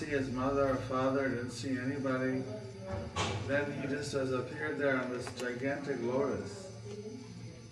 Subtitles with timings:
[0.00, 2.42] see his mother or father, didn't see anybody.
[3.46, 6.68] Then he just has appeared there on this gigantic lotus.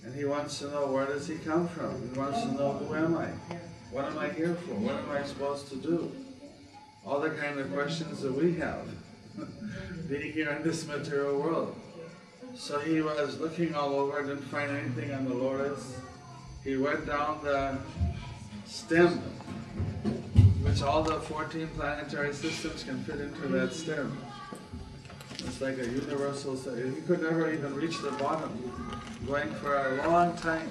[0.05, 2.11] And he wants to know where does he come from?
[2.13, 3.29] He wants to know who am I?
[3.91, 4.75] What am I here for?
[4.75, 6.13] What am I supposed to do?
[7.07, 8.87] All the kind of questions that we have
[10.09, 11.75] being here in this material world.
[12.55, 15.97] So he was looking all over, didn't find anything on the lotus.
[16.63, 17.79] He went down the
[18.67, 19.23] stem,
[20.79, 24.17] which all the 14 planetary systems can fit into that stem.
[25.41, 28.51] It's like a universal, he could never even reach the bottom,
[29.27, 30.71] going for a long time.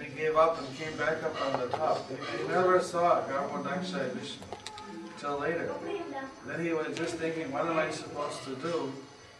[0.00, 2.08] He gave up and came back up on the top.
[2.08, 4.46] He, he never saw a Garbhodakashayi Vishnu
[5.20, 5.72] till later.
[6.46, 8.92] Then he was just thinking, what am I supposed to do?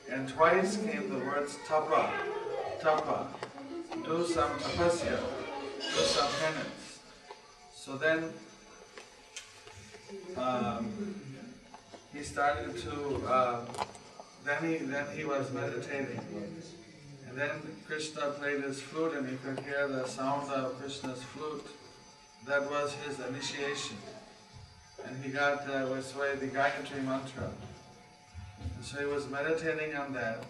[0.09, 2.13] And twice came the words tapa,
[2.81, 3.27] tapa,
[4.05, 5.19] do some tapasya,
[5.81, 7.01] do some penance.
[7.75, 8.33] So then
[10.37, 10.93] um,
[12.13, 13.61] he started to, uh,
[14.45, 16.21] then he then he was meditating.
[17.29, 17.51] And then
[17.87, 21.67] Krishna played his flute and he could hear the sound of Krishna's flute.
[22.47, 23.97] That was his initiation.
[25.05, 27.51] And he got uh, was the Gayatri mantra.
[28.77, 30.45] And so he was meditating on that.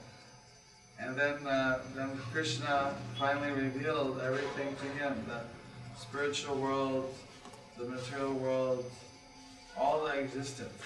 [0.98, 5.40] And then, uh, then Krishna finally revealed everything to him, the
[5.98, 7.14] spiritual world,
[7.78, 8.84] the material world,
[9.80, 10.82] all the existence.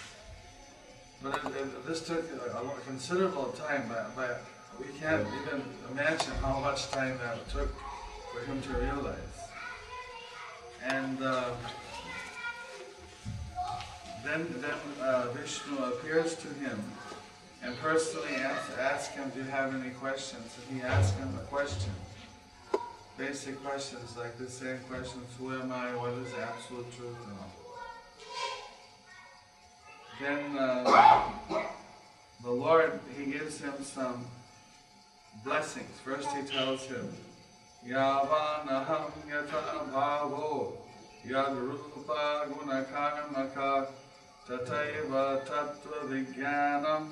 [1.22, 4.44] But it, it, this took a, a, considerable time, but, but
[4.78, 7.74] we can't even imagine how much time that took
[8.32, 9.18] for him to realize.
[10.84, 11.50] And uh,
[14.24, 16.82] then, then uh, Vishnu appears to him
[17.62, 20.54] and personally ask, ask him, do you have any questions?
[20.68, 21.92] And he asks him a question.
[23.16, 27.63] Basic questions like the same questions, who am I, what is absolute truth, and all.
[30.20, 31.22] Then uh,
[32.42, 34.24] the Lord, He gives him some
[35.44, 35.98] blessings.
[36.04, 37.12] First He tells him,
[37.86, 40.72] Yavanaham yata bhavo
[41.26, 43.88] yad rupa gunakarmaka
[44.48, 47.10] tataiva tattva vijnanam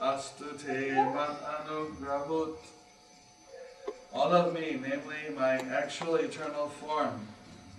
[0.00, 2.56] anugrahut.
[4.12, 7.26] All of me, namely my actual eternal form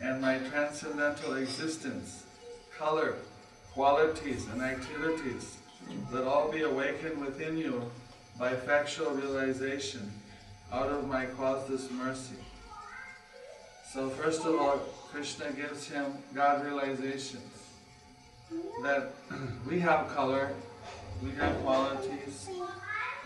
[0.02, 2.24] and my transcendental existence,
[2.78, 3.16] color,
[3.76, 5.58] qualities, and activities,
[6.10, 7.92] that all be awakened within you
[8.40, 10.10] by factual realization
[10.72, 12.38] out of my causeless mercy.
[13.92, 14.78] So first of all,
[15.12, 17.64] Krishna gives him God realizations
[18.82, 19.12] that
[19.70, 20.52] we have color,
[21.22, 22.50] we have qualities,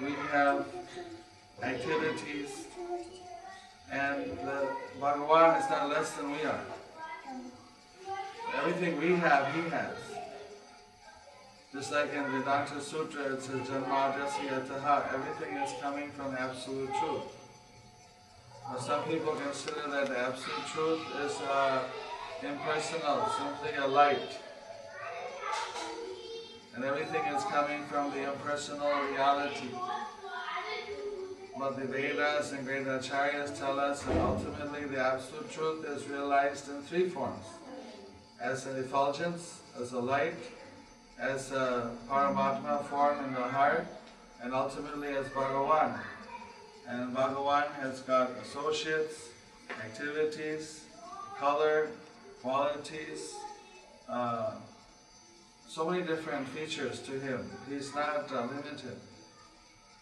[0.02, 0.66] we have
[1.62, 2.66] activities,
[3.92, 6.66] and the Bhagavan is not less than we are.
[8.58, 10.09] Everything we have, he has.
[11.74, 17.24] Just like in Vedanta Sutra, it says Janmadasya Taha, everything is coming from absolute truth.
[18.68, 21.84] Now, some people consider that the absolute truth is uh,
[22.44, 24.40] impersonal, simply a light
[26.80, 29.68] and everything is coming from the impersonal reality.
[31.58, 36.70] But the Vedas and great acharyas tell us that ultimately the absolute truth is realized
[36.70, 37.46] in three forms.
[38.42, 40.38] As an effulgence, as a light,
[41.20, 43.86] as a Paramatma form in the heart,
[44.42, 46.00] and ultimately as Bhagavan.
[46.88, 49.30] And Bhagavan has got associates,
[49.70, 50.86] activities,
[51.38, 51.90] color,
[52.42, 53.36] qualities,
[54.08, 54.52] uh,
[55.68, 57.52] so many different features to him.
[57.70, 58.98] He's not uh, limited.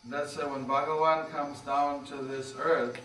[0.05, 2.97] That's why when Bhagavan comes down to this earth,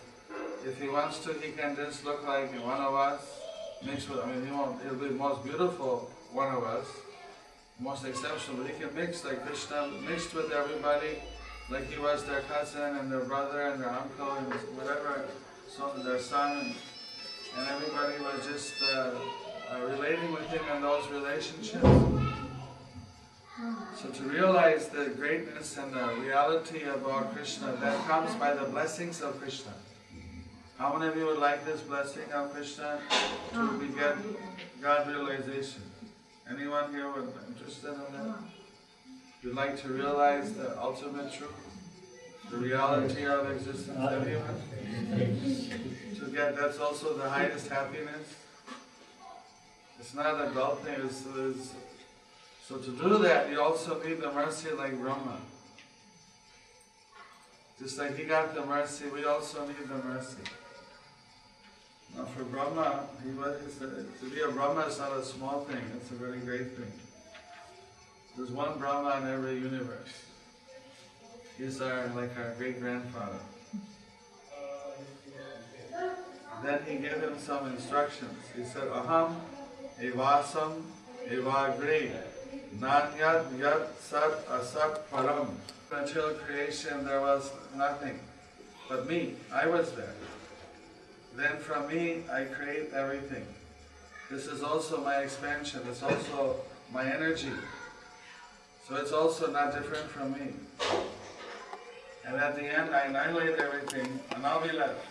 [0.64, 3.40] if he wants to, he can just look like one of us,
[3.84, 6.86] mixed with, I mean, he won't, he'll be the most beautiful one of us,
[7.82, 11.19] most exceptional, but he can mix like Krishna, mixed with everybody,
[11.69, 14.47] like he was their cousin and their brother and their uncle and
[14.77, 15.24] whatever,
[15.68, 16.74] so their son, and,
[17.59, 19.10] and everybody was just uh,
[19.72, 21.83] uh, relating with him in those relationships.
[23.97, 28.65] So to realize the greatness and the reality of our Krishna, that comes by the
[28.65, 29.72] blessings of Krishna.
[30.78, 33.01] How many of you would like this blessing of Krishna
[33.53, 34.16] to beget
[34.80, 35.91] God realization?
[36.50, 37.10] Anyone here
[37.48, 38.36] interested in that?
[39.42, 41.50] You'd like to realize the ultimate truth,
[42.50, 44.62] the reality of existence, everyone?
[46.18, 48.36] To get that's also the highest happiness.
[49.98, 51.74] It's not a adult thing, it's, it's
[52.66, 55.39] so to do that, you also need the mercy like Brahma.
[57.78, 60.42] Just like he got the mercy, we also need the mercy.
[62.16, 66.10] Now for Brahma, he was, to be a Brahma is not a small thing, it's
[66.10, 66.92] a very great thing.
[68.36, 70.09] There's one Brahma in every universe.
[71.59, 73.38] He's our like our great grandfather.
[76.62, 78.38] Then he gave him some instructions.
[78.56, 79.36] He said, Aham
[80.00, 80.82] evasam
[81.28, 82.12] evagre
[82.78, 85.48] nanyat yat sat asat param.
[85.91, 88.18] Until creation there was nothing
[88.88, 89.34] but me.
[89.53, 90.15] I was there.
[91.36, 93.46] Then from me I create everything.
[94.30, 95.80] This is also my expansion.
[95.88, 96.56] It's also
[96.92, 97.52] my energy.
[98.88, 100.54] So it's also not different from me.
[102.24, 105.06] And at the end I annihilate everything and I'll be left.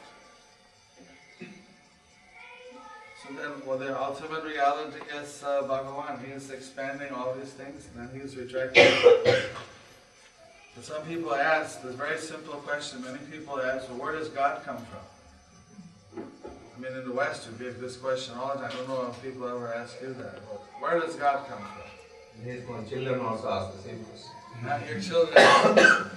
[1.40, 6.26] So then, well, the ultimate reality is uh, Bhagavan.
[6.26, 8.88] He is expanding all these things and then he is retracting.
[10.76, 14.64] but some people ask, this very simple question, many people ask, well, where does God
[14.66, 15.11] come from?
[16.82, 18.72] I mean, in the West, we get this question all the time.
[18.74, 20.40] I don't know if people ever ask you that.
[20.50, 22.44] But where does God come from?
[22.44, 24.32] His own children also ask the same question.
[24.64, 25.38] Not your children.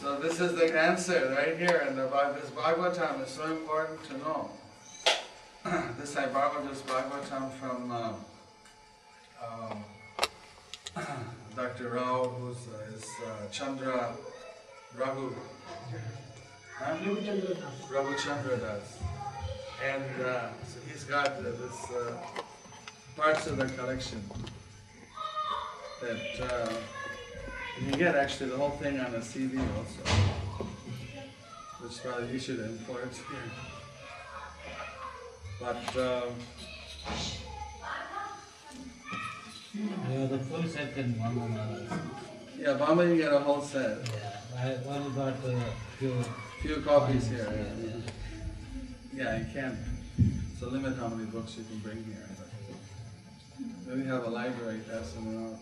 [0.00, 4.18] so this is the answer right here, and about this Bhagavatam is so important to
[4.18, 4.50] know.
[5.98, 8.14] this I borrowed this Bhagavatam from um,
[9.44, 9.84] um,
[11.56, 11.88] Dr.
[11.88, 14.14] Rao, who's uh, is uh, Chandra
[14.96, 15.34] Raghu.
[16.78, 16.96] Huh?
[17.90, 18.98] Raghu Chandra does.
[19.84, 22.16] And uh, so he's got uh, this uh,
[23.16, 24.22] parts of the collection
[26.02, 26.72] that uh,
[27.80, 30.02] you can get actually the whole thing on a CD also,
[31.80, 33.50] which probably you should import here.
[35.60, 36.34] But um,
[40.10, 42.00] Yeah, the full set one another.
[42.58, 43.98] yeah, Bama, you get a whole set.
[44.12, 45.60] Yeah, I only got uh,
[45.98, 46.14] few.
[46.62, 47.46] Few copies here.
[47.48, 48.00] Yeah, Yeah,
[49.14, 49.38] yeah.
[49.38, 49.76] you can't.
[50.52, 52.28] It's a limit how many books you can bring here.
[53.94, 55.58] We have a library, pass them around.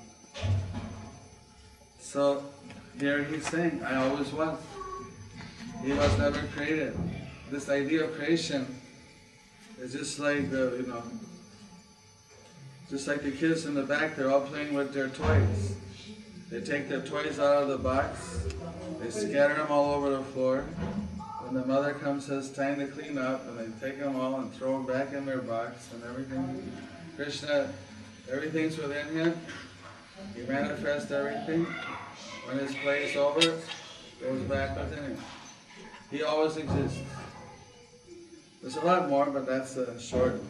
[1.99, 2.43] So
[2.99, 4.59] here he's saying, I always was.
[5.85, 6.97] He was never created.
[7.51, 8.67] This idea of creation
[9.79, 11.03] is just like the, you know,
[12.91, 15.77] just like the kids in the back, they're all playing with their toys.
[16.51, 18.47] They take their toys out of the box,
[19.01, 20.65] they scatter them all over the floor.
[21.47, 24.53] When the mother comes, says time to clean up, and they take them all and
[24.53, 26.73] throw them back in their box and everything.
[27.15, 27.73] Krishna,
[28.29, 29.41] everything's within him.
[30.35, 31.65] He manifests everything.
[32.47, 33.41] When his play is over,
[34.21, 35.19] goes back within him.
[36.11, 36.99] He always exists.
[38.61, 40.43] There's a lot more, but that's a short.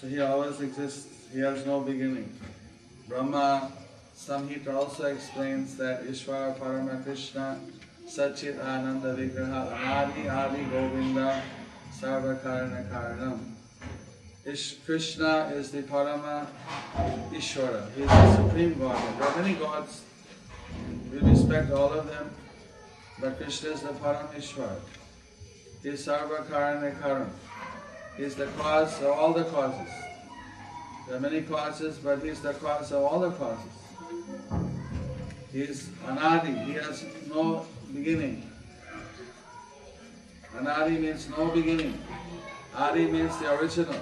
[0.00, 1.08] So he always exists.
[1.32, 2.32] He has no beginning.
[3.08, 3.72] Brahma
[4.16, 7.04] Samhita also explains that Ishvara Parama
[9.14, 11.42] Vigraha Anadi Adi Govinda
[11.92, 13.38] Sarva Karana Karanam.
[14.44, 16.46] Ish, Krishna is the Parama
[17.30, 17.92] Ishvara.
[17.94, 19.18] He is the supreme God.
[19.18, 20.02] There are many gods.
[21.12, 22.30] We respect all of them.
[23.20, 24.80] But Krishna is the Parameshwar.
[25.82, 27.30] He is Sarva Karana Karan.
[28.16, 29.92] He is the cause of all the causes.
[31.06, 33.72] There are many causes, but He is the cause of all the causes.
[35.52, 36.64] He is Anadi.
[36.64, 38.50] He has no beginning.
[40.56, 41.98] Anadi means no beginning.
[42.74, 44.00] Adi means the original.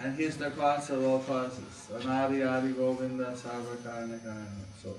[0.00, 1.88] And he is the cause of all causes.
[1.92, 4.46] Anadi, Adi, Govinda, Sarva, Karana.
[4.82, 4.94] So.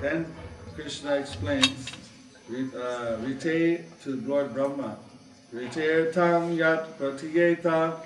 [0.00, 0.26] Then
[0.74, 1.90] Krishna explains,
[2.50, 4.96] uh, Rite to Lord Brahma,
[5.52, 8.00] Rite tam yat pratiyeta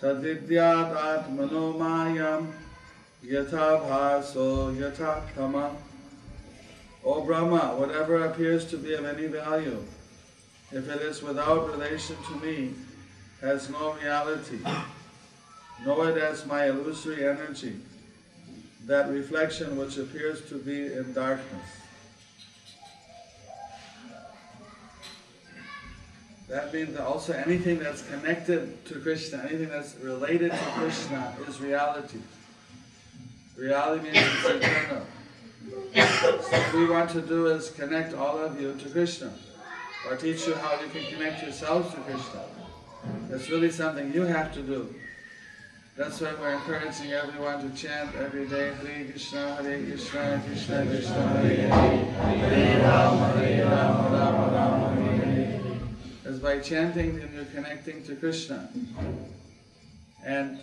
[0.00, 2.52] tadidyat atmano mayam
[3.24, 5.76] yatha bhaso yatha kama.
[7.04, 9.82] O Brahma, whatever appears to be of any value,
[10.70, 12.74] if it is without relation to me,
[13.40, 14.58] has no reality.
[15.84, 17.76] Know it as my illusory energy,
[18.86, 21.81] that reflection which appears to be in darkness.
[26.52, 31.58] That means that also anything that's connected to Krishna, anything that's related to Krishna is
[31.62, 32.18] reality.
[33.56, 35.06] Reality means it's eternal.
[35.94, 39.32] So what we want to do is connect all of you to Krishna,
[40.06, 42.42] or teach you how you can connect yourselves to Krishna.
[43.30, 44.94] That's really something you have to do.
[45.96, 51.28] That's why we're encouraging everyone to chant every day Hare Krishna, Hare Krishna, Krishna Krishna,
[51.28, 52.04] Hare Hare,
[52.50, 54.91] Hare Rama, Hare Rama, Rama Rama,
[56.42, 58.68] by chanting, then you're connecting to Krishna.
[60.26, 60.58] And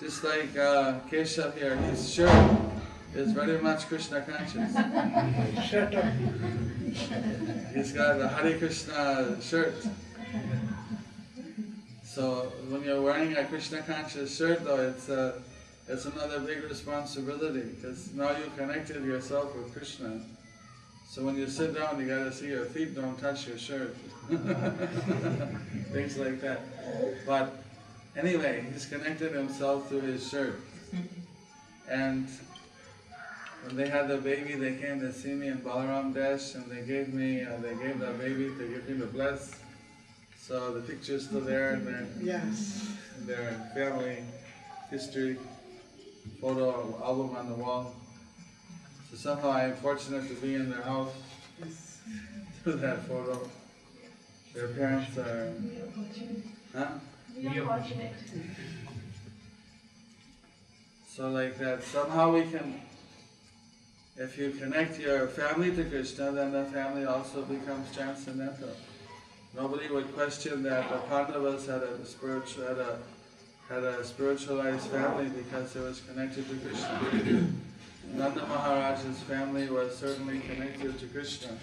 [0.00, 2.56] just like uh, Keshav here, he's sure
[3.14, 4.72] is very much Krishna conscious.
[5.68, 6.04] Shut up.
[7.74, 9.86] He's got a Hare Krishna shirt.
[12.02, 15.42] So when you're wearing a Krishna conscious shirt though, it's a,
[15.88, 20.20] it's another big responsibility because now you connected yourself with Krishna.
[21.10, 23.96] So when you sit down, you gotta see your feet don't touch your shirt.
[25.92, 26.60] Things like that.
[27.26, 27.52] But
[28.14, 30.60] anyway, he's connected himself to his shirt.
[31.88, 32.28] And
[33.64, 36.82] when they had the baby, they came to see me in Balaram Dash and they
[36.82, 39.56] gave me, uh, they gave the baby to give me the bless.
[40.40, 42.86] So the picture's still there, and their, Yes.
[43.26, 44.22] their family
[44.90, 45.38] history
[46.40, 47.99] photo album on the wall.
[49.10, 51.12] So somehow I'm fortunate to be in their house
[52.62, 53.48] through that photo.
[54.54, 55.52] Their parents are,
[56.72, 56.86] huh?
[57.36, 58.12] We are fortunate.
[61.08, 62.80] So like that, somehow we can,
[64.16, 68.70] if you connect your family to Krishna, then the family also becomes transcendental.
[69.56, 72.98] Nobody would question that the Pandavas had a spiritual, had a,
[73.68, 77.50] had a spiritualized family because it was connected to Krishna.
[78.06, 81.56] Nanda Maharaj's family was certainly connected to Krishna.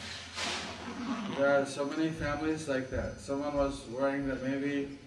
[1.38, 3.20] There are so many families like that.
[3.20, 4.98] Someone was worrying that maybe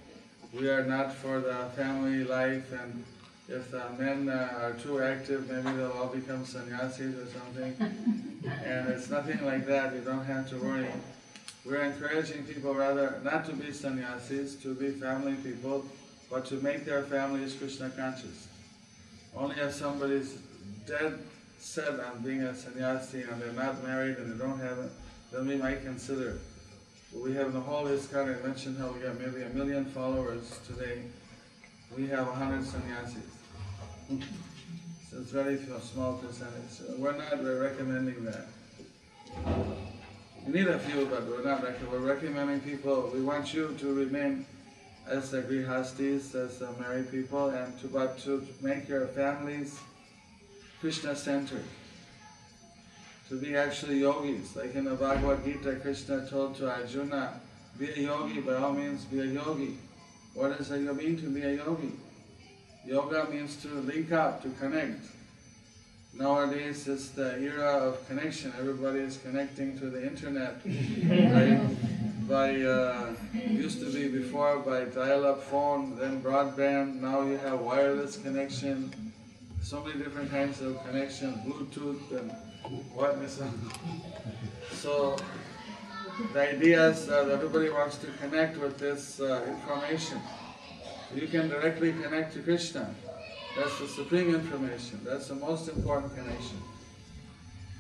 [0.53, 3.05] we are not for the family life and
[3.49, 7.75] if the men are too active, maybe they'll all become sannyasis or something.
[8.65, 10.87] And it's nothing like that, you don't have to worry.
[11.65, 15.85] We're encouraging people rather not to be sannyasis, to be family people,
[16.31, 18.47] but to make their families Krishna conscious.
[19.37, 20.39] Only if somebody's
[20.87, 21.19] dead
[21.59, 24.91] set on being a sannyasi and they're not married and they don't have it,
[25.33, 26.39] then we might consider.
[27.13, 30.59] But We have the whole ISKCON, I mentioned how we got maybe a million followers
[30.67, 31.03] today.
[31.97, 33.25] We have a hundred sannyasis.
[35.11, 36.71] So it's very small percentage.
[36.71, 38.47] So We're not we're recommending that.
[40.47, 43.95] We need a few, but we're not rec- we're recommending people, we want you to
[43.95, 44.47] remain
[45.07, 49.79] as the grihastis, as the married people, and to, but to make your families
[50.81, 51.65] Krishna centered.
[53.29, 57.39] To be actually yogis, like in the Bhagavad Gita, Krishna told to Arjuna,
[57.79, 59.77] be a yogi, by all means be a yogi.
[60.35, 61.93] What does it mean to be a yogi?
[62.87, 65.05] Yoga means to link up, to connect.
[66.15, 68.53] Nowadays it's the era of connection.
[68.59, 70.65] Everybody is connecting to the internet.
[72.27, 77.01] by, by uh, used to be before by dial-up phone, then broadband.
[77.01, 79.10] Now you have wireless connection.
[79.63, 82.33] So many different kinds of connection, Bluetooth and
[82.95, 83.31] whatnot.
[84.73, 85.17] So
[86.33, 90.21] the idea is that everybody wants to connect with this uh, information.
[91.15, 92.95] You can directly connect to Krishna.
[93.57, 95.01] That's the supreme information.
[95.05, 96.59] That's the most important connection.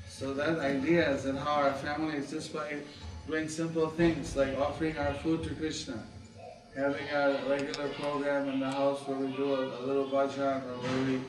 [0.08, 2.76] So that idea is that how our family is just by
[3.26, 6.02] doing simple things like offering our food to Krishna,
[6.76, 10.76] having a regular program in the house where we do a, a little bhajan or
[10.82, 11.20] where we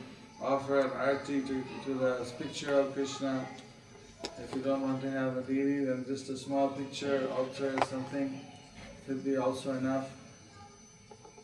[0.41, 3.45] offer an arti to, to the picture of Krishna.
[4.39, 7.86] If you don't want to have a deity, then just a small picture, altar or
[7.86, 8.41] something
[9.07, 10.10] could be also enough.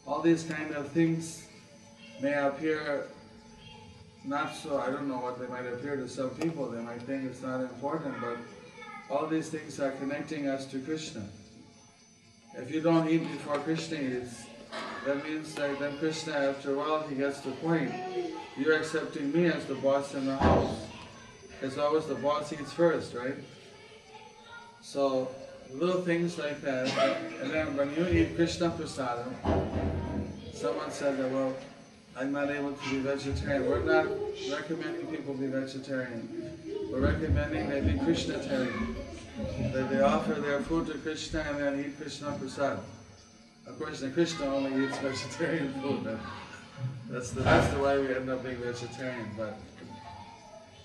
[0.06, 1.48] All these kind of things
[2.22, 3.08] may appear
[4.26, 7.24] not so, I don't know what they might appear to some people, they might think
[7.26, 8.38] it's not important, but
[9.10, 11.26] all these things are connecting us to Krishna.
[12.56, 14.46] If you don't eat before Krishna eats,
[15.06, 17.92] that means that then Krishna, after a while, he gets the point.
[18.58, 20.88] You're accepting me as the boss in the house.
[21.62, 23.36] It's always the boss eats first, right?
[24.82, 25.30] So,
[25.72, 26.88] little things like that.
[27.42, 29.34] And then when you eat Krishna prasadam,
[30.54, 31.56] someone said that, well,
[32.16, 33.70] I'm not able to be vegetarian.
[33.70, 34.08] We're not
[34.52, 36.52] recommending people be vegetarian.
[36.92, 38.96] We're recommending they be Krishnatarian.
[39.72, 42.80] That they offer their food to Krishna and then eat Krishna prasad.
[43.68, 46.06] Of course, the Krishna only eats vegetarian food.
[46.06, 46.47] That-
[47.10, 49.30] That's the, that's the way we end up being vegetarian.
[49.38, 49.58] But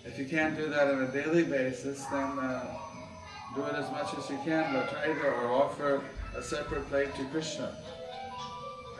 [0.05, 2.79] if you can't do that on a daily basis, then uh,
[3.57, 6.03] do it as much as you can, but try to or offer
[6.37, 7.77] a separate plate to Krishna.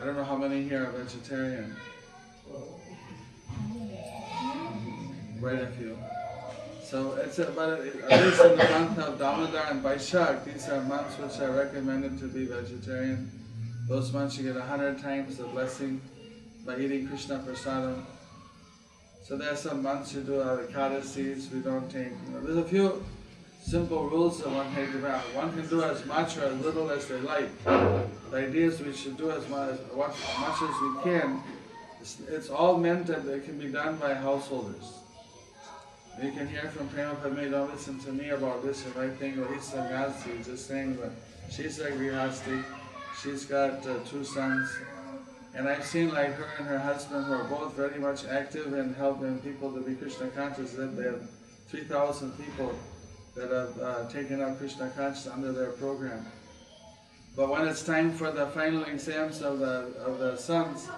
[0.01, 1.75] I don't know how many here are vegetarian.
[5.39, 5.97] Quite a few.
[6.83, 11.17] So it's about, at least in the month of Damodar and Vaishak, these are months
[11.17, 13.31] which are recommended to be vegetarian.
[13.87, 16.01] Those months you get a hundred times the blessing
[16.65, 18.03] by eating Krishna prasadam.
[19.23, 22.57] So there are some months you do our Ekadasis, we don't take, you know, there's
[22.57, 23.03] a few
[23.61, 24.99] simple rules that one can do.
[24.99, 27.63] One can do as much or as little as they like.
[27.63, 31.41] The idea is we should do as much as, much as we can.
[32.01, 34.99] It's, it's all meant that it can be done by householders.
[36.21, 39.39] You can hear from Prema Padme, don't listen to me about this or right thing,
[39.39, 41.11] or he's sannyasi, just saying that
[41.49, 42.63] she's a grihasti,
[43.21, 44.69] she's got uh, two sons,
[45.55, 48.93] and I've seen like her and her husband who are both very much active in
[48.95, 50.71] helping people to be Krishna conscious.
[50.73, 51.29] That they have
[51.67, 52.73] 3,000 people
[53.35, 56.25] that have uh, taken up Krishna consciousness under their program.
[57.35, 60.89] But when it's time for the final exams of the of the sons,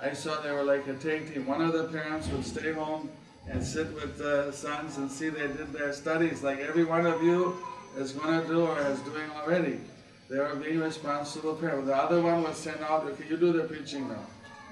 [0.00, 1.46] I saw they were like a tag team.
[1.46, 3.10] One of the parents would stay home
[3.48, 7.22] and sit with the sons and see they did their studies, like every one of
[7.22, 7.56] you
[7.96, 9.78] is going to do or is doing already.
[10.32, 11.84] They were being responsible parent.
[11.84, 14.24] The other one was sent out, okay, you do the preaching now.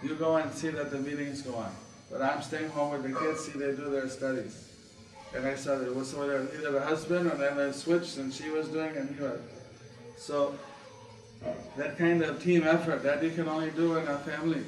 [0.03, 1.71] You go and see that the meetings go on.
[2.11, 4.71] But I'm staying home with the kids, see they do their studies.
[5.37, 8.17] And I saw that it was so there either the husband or then they switched
[8.17, 9.39] and she was doing and he was.
[10.17, 10.55] So
[11.77, 14.65] that kind of team effort that you can only do in a family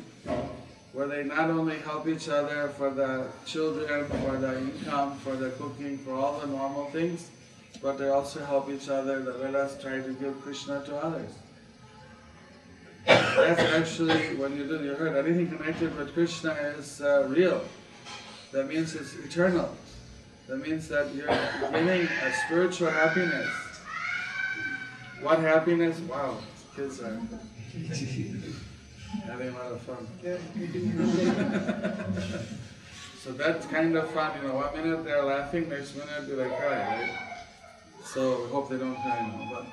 [0.92, 5.49] where they not only help each other for the children, for the income, for the
[5.52, 7.30] cooking, for all the normal things,
[7.82, 11.32] but they also help each other let us try to give Krishna to others.
[13.04, 17.64] That's actually, when you did, you heard, anything connected with Krishna is uh, real.
[18.52, 19.74] That means it's eternal.
[20.46, 23.50] That means that you're giving a spiritual happiness.
[25.20, 25.98] What happiness?
[26.00, 26.38] Wow,
[26.76, 27.14] kids are
[29.26, 30.06] having a lot of fun.
[33.18, 36.58] so that's kind of fun, you know, one minute they're laughing, next minute they cry,
[36.58, 37.31] right?
[38.12, 39.66] So we hope they don't cry now, but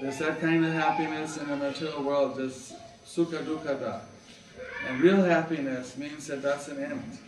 [0.00, 2.74] there's that kind of happiness in the material world, just
[3.06, 4.00] sukha.
[4.88, 7.18] And real happiness means it doesn't end.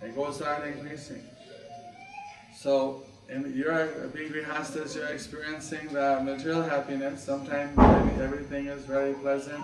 [0.00, 1.22] It goes on increasing.
[2.56, 7.22] So and you're being grihastas, you're experiencing the material happiness.
[7.22, 7.78] Sometimes
[8.18, 9.62] everything is very pleasant.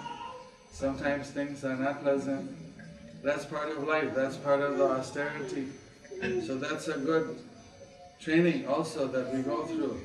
[0.73, 2.51] Sometimes things are not pleasant.
[3.23, 4.15] That's part of life.
[4.15, 5.69] That's part of the austerity.
[6.47, 7.39] So that's a good
[8.21, 9.99] training also that we go through.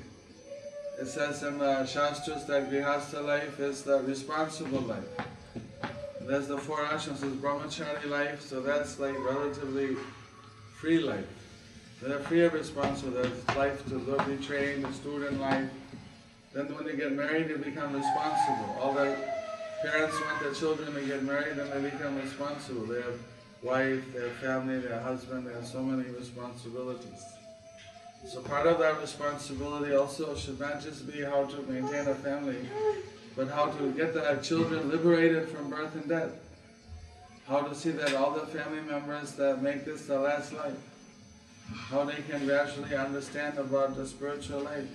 [1.00, 5.04] It says in the Shastras that grihasta life is the responsible life.
[6.22, 9.98] There's the four ashrams, is brahmachari life, so that's like relatively
[10.80, 11.28] free life.
[12.02, 13.30] They're free of responsibility.
[13.30, 15.70] There's life to be trained, the student life.
[16.54, 18.78] Then when they get married, they become responsible.
[18.82, 19.16] All the
[19.84, 22.86] parents want their children to get married, and they become responsible.
[22.86, 23.20] They have
[23.62, 27.24] wife, they have family, they have husband, they have so many responsibilities.
[28.26, 32.68] So part of that responsibility also should not just be how to maintain a family,
[33.36, 36.32] but how to get the children liberated from birth and death.
[37.48, 40.78] How to see that all the family members that make this the last life
[41.74, 44.88] how they can gradually understand about the spiritual life.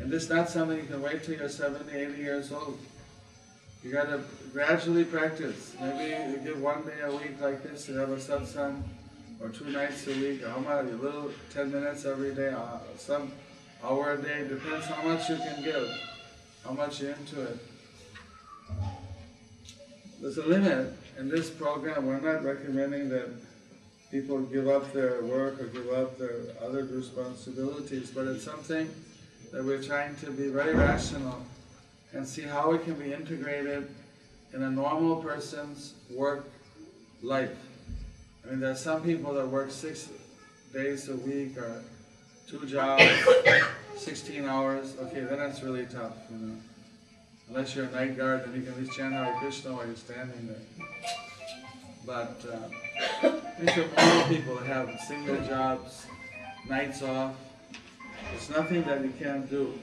[0.00, 2.78] And this is not something you can wait till you're 70, 80 years old.
[3.82, 5.74] You got to gradually practice.
[5.80, 8.82] Maybe you give one day a week like this, to have a satsang,
[9.42, 13.32] or two nights a week, how much, a little, 10 minutes every day, uh, some
[13.82, 15.88] hour a day, depends how much you can give,
[16.64, 17.58] how much you're into it.
[20.20, 20.92] There's a limit.
[21.18, 23.28] In this program, we're not recommending that
[24.12, 28.88] people give up their work or give up their other responsibilities, but it's something
[29.50, 31.44] that we're trying to be very rational
[32.12, 33.92] and see how it can be integrated
[34.54, 36.48] in a normal person's work
[37.22, 37.71] life.
[38.44, 40.08] I mean, there are some people that work six
[40.72, 41.82] days a week or
[42.48, 43.04] two jobs,
[43.96, 44.96] 16 hours.
[45.00, 46.56] Okay, then it's really tough, you know.
[47.48, 49.96] Unless you're a night guard, then you can at least chant Hare Krishna while you're
[49.96, 50.86] standing there.
[52.06, 53.28] But uh,
[53.58, 56.06] think of all people that have single jobs,
[56.68, 57.34] nights off.
[58.34, 59.74] It's nothing that you can't do.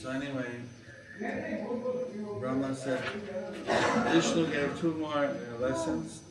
[0.00, 0.60] So anyway,
[2.38, 3.02] Brahma said,
[4.12, 6.22] Vishnu gave two more uh, lessons.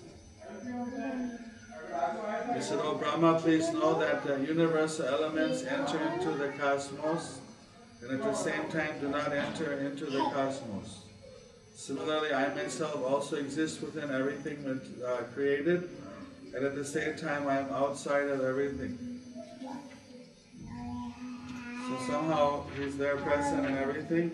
[2.55, 7.41] He said, Oh Brahma, please know that the universal elements enter into the cosmos
[8.01, 11.03] and at the same time do not enter into the cosmos.
[11.75, 15.89] Similarly, I myself also exist within everything that uh, created,
[16.55, 19.16] and at the same time I am outside of everything.
[22.05, 24.31] Somehow he's there present and everything.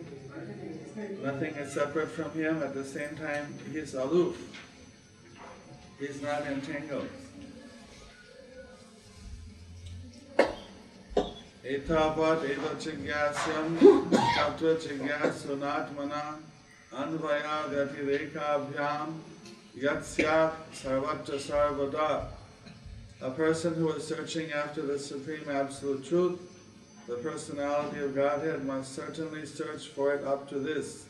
[1.24, 2.62] Nothing is separate from him.
[2.62, 4.38] At the same time, he's aloof.
[6.00, 7.08] He's not entangled.
[11.64, 16.36] Etapat eva jignasam tattva jignasunatmana
[16.92, 19.14] anvaya gatirekabhyam
[19.78, 22.26] yatsyat sarvatra sarvada.
[23.22, 26.53] A person who is searching after the Supreme Absolute Truth
[27.08, 31.06] the personality of Godhead, must certainly search for it up to this.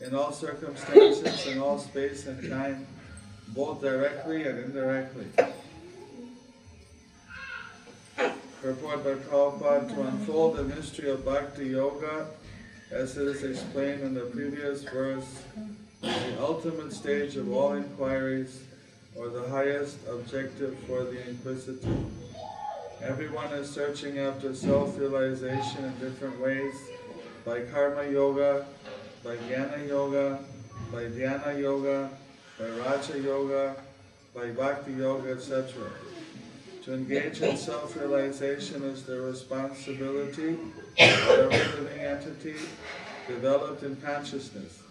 [0.00, 2.86] in all circumstances, in all space and time,
[3.48, 5.26] both directly and indirectly.
[8.60, 12.26] Purport by Prabhupada to unfold the mystery of Bhakti Yoga
[12.90, 15.42] as it is explained in the previous verse,
[16.00, 18.62] the ultimate stage of all inquiries
[19.16, 21.96] or the highest objective for the inquisitive.
[23.04, 26.74] Everyone is searching after self-realization in different ways,
[27.44, 28.64] by karma yoga,
[29.22, 30.38] by jnana yoga,
[30.90, 32.08] by dhyana yoga,
[32.58, 33.76] by raja yoga,
[34.34, 35.66] by bhakti yoga, etc.
[36.84, 40.56] To engage in self-realization is the responsibility
[40.98, 42.56] of every living entity
[43.28, 44.82] developed in consciousness.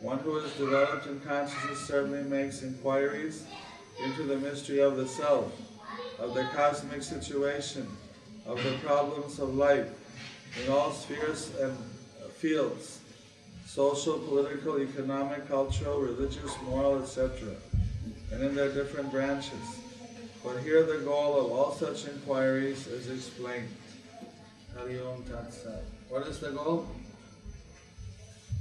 [0.00, 3.46] One who is developed in consciousness certainly makes inquiries
[4.04, 5.50] into the mystery of the self,
[6.18, 7.86] of the cosmic situation,
[8.46, 9.88] of the problems of life,
[10.62, 11.76] in all spheres and
[12.36, 13.00] fields,
[13.66, 17.30] social, political, economic, cultural, religious, moral, etc.,
[18.32, 19.80] and in their different branches.
[20.44, 23.68] But here the goal of all such inquiries is explained.
[24.76, 25.82] Hari Om Tat Sat.
[26.08, 26.86] What is the goal?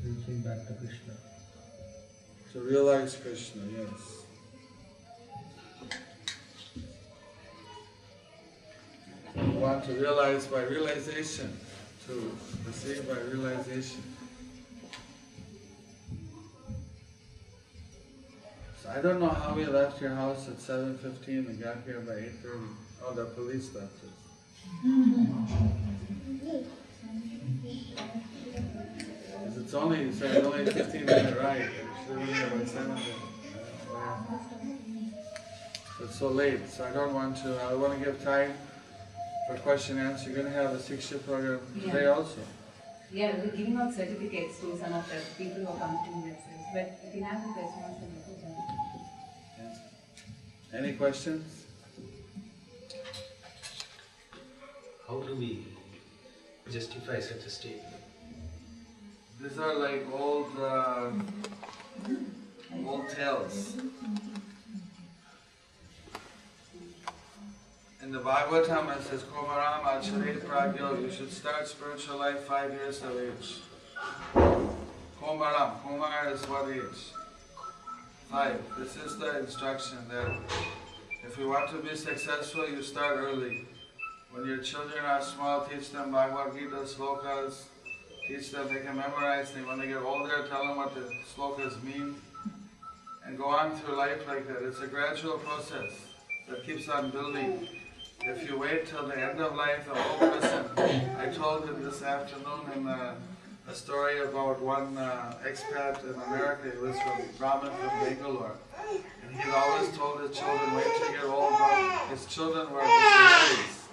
[0.04, 1.14] Reaching back to Krishna.
[2.54, 4.17] To realize Krishna, yes.
[9.38, 11.58] Want to realize by realization,
[12.08, 14.04] to receive by realization.
[18.82, 22.00] So I don't know how we left your house at seven fifteen and got here
[22.02, 22.64] by eight thirty.
[23.06, 24.12] Oh, the police left us.
[29.68, 31.70] it's only, said only a fifteen minute ride,
[36.00, 38.54] It's so late, so I don't want to, I wanna give time
[39.48, 40.30] for question and answer.
[40.30, 42.42] You're gonna have a six-year program today also.
[43.12, 46.66] Yeah, we're giving out certificates to some of the people who are coming to universities,
[46.74, 48.68] but if you have a question, also let us.
[50.74, 51.66] Any questions?
[55.08, 55.66] How do we
[56.70, 57.96] justify such a statement?
[59.42, 61.12] These are like old, uh,
[62.86, 63.78] old tales.
[68.08, 73.04] In the Bhagavatam it says, Komaram Acharya Pragyo, you should start spiritual life five years
[73.04, 73.58] of age.
[75.22, 77.12] Komaram, Komar is what age?
[78.32, 78.64] Five.
[78.78, 80.40] This is the instruction that
[81.26, 83.68] if you want to be successful, you start early.
[84.32, 87.64] When your children are small, teach them Bhagavad Gita slokas,
[88.30, 89.68] teach them, they can memorize them.
[89.68, 92.16] When they get older, tell them what the slokas mean,
[93.26, 94.66] and go on through life like that.
[94.66, 95.92] It's a gradual process
[96.48, 97.68] that keeps on building.
[98.30, 100.66] If you wait till the end of life, the whole person,
[101.18, 103.16] I told him this afternoon in a,
[103.74, 108.58] story about one uh, expat in America, he was from Brahmin from Bangalore.
[109.24, 111.54] And he'd always told his children, wait till you get old.
[112.10, 113.88] His children were missionaries.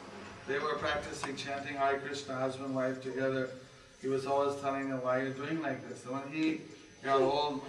[0.49, 3.51] They were practicing chanting Hare Krishna, husband, wife together.
[4.03, 6.05] He was always telling them, why are you doing like this?
[6.07, 6.61] And when he
[7.05, 7.63] got old,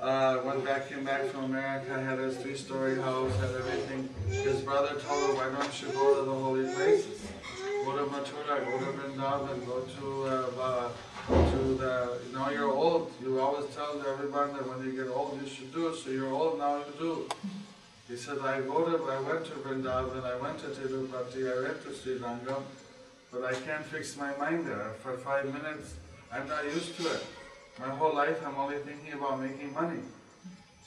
[0.00, 4.08] uh, went back, came back from America, had his three-story house, had everything.
[4.28, 7.26] His brother told him, why don't you go to the holy places?
[7.84, 10.92] Go to Mathura, go to Vrindavan, go to, uh, Va-
[11.28, 13.12] to the, now you're old.
[13.22, 15.96] You always tell everyone that when you get old, you should do it.
[15.96, 17.28] So you're old, now you do.
[18.08, 21.84] He said, I go to, I went to Vrindavan, I went to Tirupati, I went
[21.84, 22.56] to Sri Lanka,
[23.30, 24.92] but I can't fix my mind there.
[25.02, 25.94] For five minutes,
[26.32, 27.24] I'm not used to it.
[27.80, 30.00] My whole life, I'm only thinking about making money.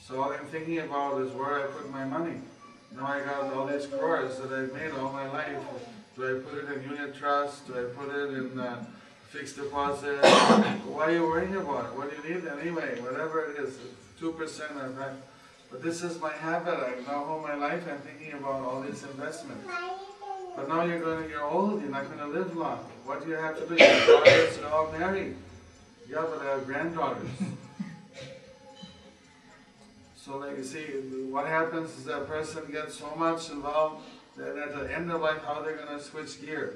[0.02, 2.38] So all I'm thinking about is where I put my money.
[2.96, 5.58] Now I got all these crores that I've made all my life.
[6.16, 7.68] Do I put it in unit trust?
[7.68, 8.84] Do I put it in uh,
[9.30, 10.20] fixed deposit?
[10.86, 11.98] Why are you worrying about it?
[11.98, 13.00] What do you need anyway?
[13.00, 13.78] Whatever it is,
[14.20, 15.16] two percent or five.
[15.72, 16.74] But this is my habit.
[16.74, 19.66] I now all my life I'm thinking about all these investments.
[20.58, 21.82] But now you're going to get old.
[21.82, 22.80] You're not going to live long.
[23.06, 23.82] What do you have to do?
[23.82, 25.36] Your daughters are all married.
[26.12, 27.30] Yeah, but I have granddaughters.
[30.24, 30.84] So like you see,
[31.32, 34.06] what happens is that person gets so much involved
[34.38, 36.76] that at the end of life, how they're going to switch gear.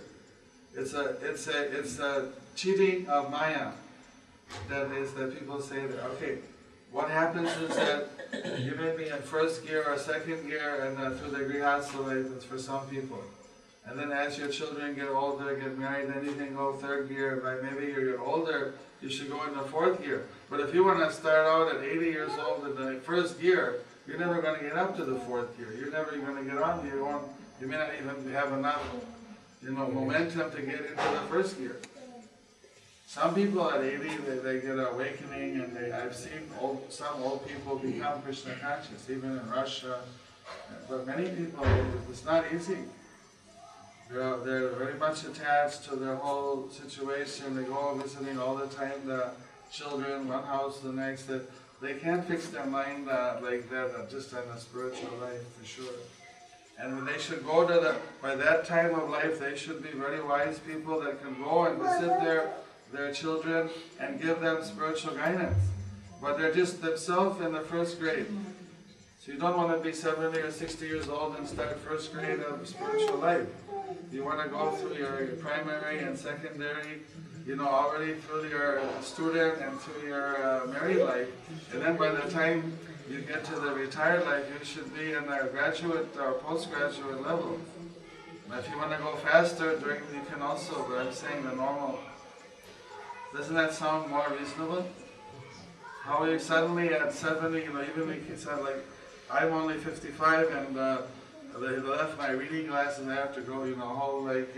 [0.75, 3.69] It's a, it's a, it's a cheating of Maya.
[4.67, 6.39] That is that people say that okay,
[6.91, 8.09] what happens is that
[8.59, 12.25] you may be in first gear or second gear, and uh, through the grihastha life,
[12.35, 13.21] it's for some people.
[13.85, 17.35] And then as your children get older, get married, then you can go third gear.
[17.37, 20.25] By maybe you're older, you should go in the fourth year.
[20.49, 23.81] But if you want to start out at 80 years old in the first year,
[24.07, 25.73] you're never going to get up to the fourth year.
[25.73, 26.85] You're never going to get on.
[26.85, 27.23] You won't.
[27.59, 28.83] You may not even have enough,
[29.63, 31.77] you know, momentum to get into the first year.
[33.07, 37.23] Some people at 80, they, they get an awakening and they, I've seen old, some
[37.23, 39.99] old people become Krishna conscious, even in Russia.
[40.89, 41.65] But many people,
[42.09, 42.77] it's not easy.
[44.09, 47.55] They're, they're very much attached to their whole situation.
[47.55, 49.31] They go visiting all the time the
[49.71, 51.23] children, one house to the next.
[51.23, 51.49] That
[51.81, 55.65] they can't fix their mind uh, like that, uh, just on a spiritual life for
[55.65, 55.93] sure.
[56.77, 60.21] And they should go to the, by that time of life, they should be very
[60.21, 62.53] wise people that can go and visit their,
[62.91, 65.57] their children and give them spiritual guidance.
[66.21, 68.27] But they're just themselves in the first grade.
[69.25, 72.41] So you don't want to be 70 or 60 years old and start first grade
[72.41, 73.47] of spiritual life.
[74.15, 77.01] You want to go through your, primary and secondary,
[77.45, 81.27] you know, already through your student and through your uh, married life.
[81.73, 82.77] And then by the time
[83.09, 87.59] you get to the retired life, you should be in a graduate or postgraduate level.
[88.53, 91.99] If you want to go faster, during you can also, but I'm saying the normal.
[93.33, 94.87] Doesn't that sound more reasonable?
[96.03, 98.77] How are you suddenly at 70, you know, even if you said like,
[99.29, 101.01] I'm only 55 and uh,
[101.59, 104.53] they left my reading glasses and I have to go, you know, whole like,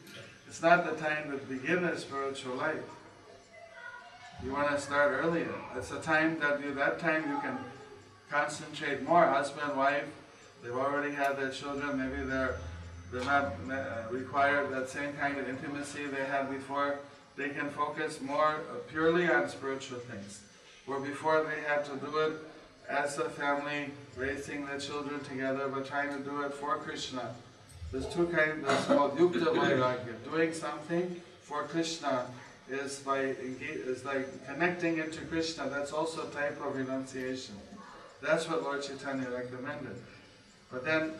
[0.48, 2.82] it's not the time to begin a spiritual life.
[4.42, 5.52] You want to start earlier.
[5.76, 7.58] It's a time that you, that time you can
[8.30, 9.26] concentrate more.
[9.26, 10.06] Husband, wife,
[10.62, 11.98] they've already had their children.
[11.98, 12.56] Maybe they're
[13.12, 17.00] they're not uh, required that same kind of intimacy they had before.
[17.36, 20.42] They can focus more purely on spiritual things,
[20.86, 22.32] where before they had to do it
[22.90, 27.34] as a family, raising the children together, but trying to do it for Krishna.
[27.92, 28.66] There's two kinds.
[28.66, 30.24] There's called yukta vairagya.
[30.24, 32.26] Doing something for Krishna
[32.68, 35.68] is by is like connecting it to Krishna.
[35.68, 37.56] That's also a type of renunciation.
[38.22, 39.96] That's what Lord Chaitanya recommended.
[40.70, 41.12] But then,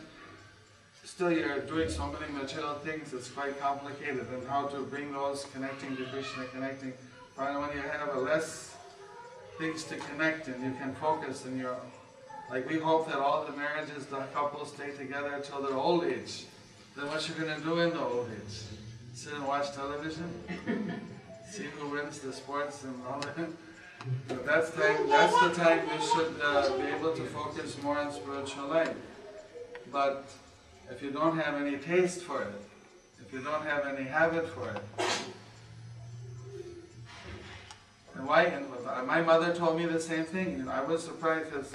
[1.03, 4.27] still you're doing so many material things, it's quite complicated.
[4.33, 6.93] And how to bring those connecting to Krishna, connecting.
[7.35, 8.70] Finally, when you have a less
[9.61, 11.77] things to connect and you can focus and you're,
[12.49, 16.45] like we hope that all the marriages, the couples stay together till their old age.
[16.97, 18.55] Then what you're going to do in the old age?
[19.13, 20.29] Sit and watch television?
[21.51, 23.49] See who wins the sports and all that?
[24.27, 25.07] But that's time.
[25.07, 28.95] That's the time you should uh, be able to focus more on spiritual life.
[29.91, 30.27] But
[30.89, 32.61] if you don't have any taste for it,
[33.23, 35.05] if you don't have any habit for it,
[38.21, 38.43] and why?
[38.43, 40.57] And my mother told me the same thing.
[40.57, 41.73] You know, I was surprised because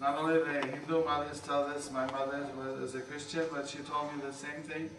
[0.00, 2.46] not only the Hindu mothers tell this, my mother
[2.80, 4.90] was a Christian, but she told me the same thing.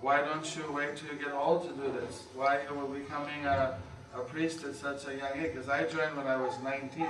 [0.00, 2.24] Why don't you wait till you get old to do this?
[2.34, 3.78] Why you were becoming a
[4.14, 7.06] a priest at such a young age, because I joined when I was 19.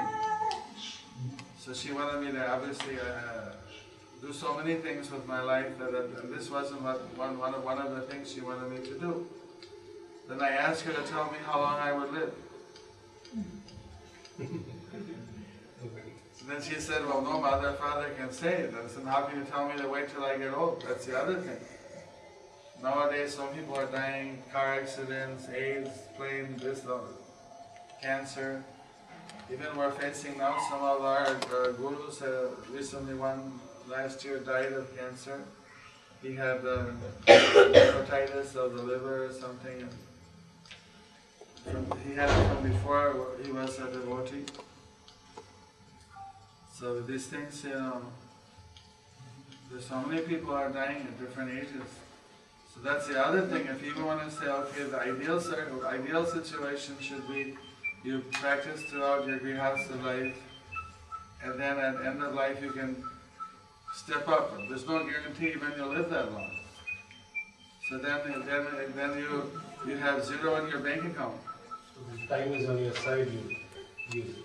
[1.58, 3.52] So she wanted me to obviously uh,
[4.20, 7.78] do so many things with my life that and this wasn't one, one, of, one
[7.78, 9.26] of the things she wanted me to do.
[10.28, 12.34] Then I asked her to tell me how long I would live.
[14.38, 14.44] So
[16.46, 18.74] then she said, well, no mother father can say it.
[18.74, 20.84] I said, how can you tell me to wait till I get old?
[20.86, 21.56] That's the other thing.
[22.82, 26.98] Nowadays, some people are dying, car accidents, AIDS, plane, this, uh,
[28.02, 28.62] cancer.
[29.50, 34.72] Even we're facing now, some of our uh, gurus, uh, recently one last year died
[34.72, 35.42] of cancer.
[36.22, 36.86] He had uh,
[37.26, 39.88] hepatitis of the liver or something.
[42.06, 44.44] He had it from before he was a devotee.
[46.72, 48.02] So these things, you know,
[49.70, 51.88] there's so many people are dying at different ages.
[52.72, 53.66] So that's the other thing.
[53.66, 55.42] If you want to say, okay, the ideal
[55.86, 57.56] ideal situation should be
[58.04, 60.36] you practice throughout your grihastha life,
[61.42, 63.02] and then at end of life you can
[63.94, 64.56] step up.
[64.68, 66.50] There's no guarantee when you'll live that long.
[67.88, 69.50] So then, then, then you
[69.86, 71.36] you have zero in your bank account.
[72.28, 73.28] Time is on your side.
[73.30, 73.56] You
[74.20, 74.36] use it.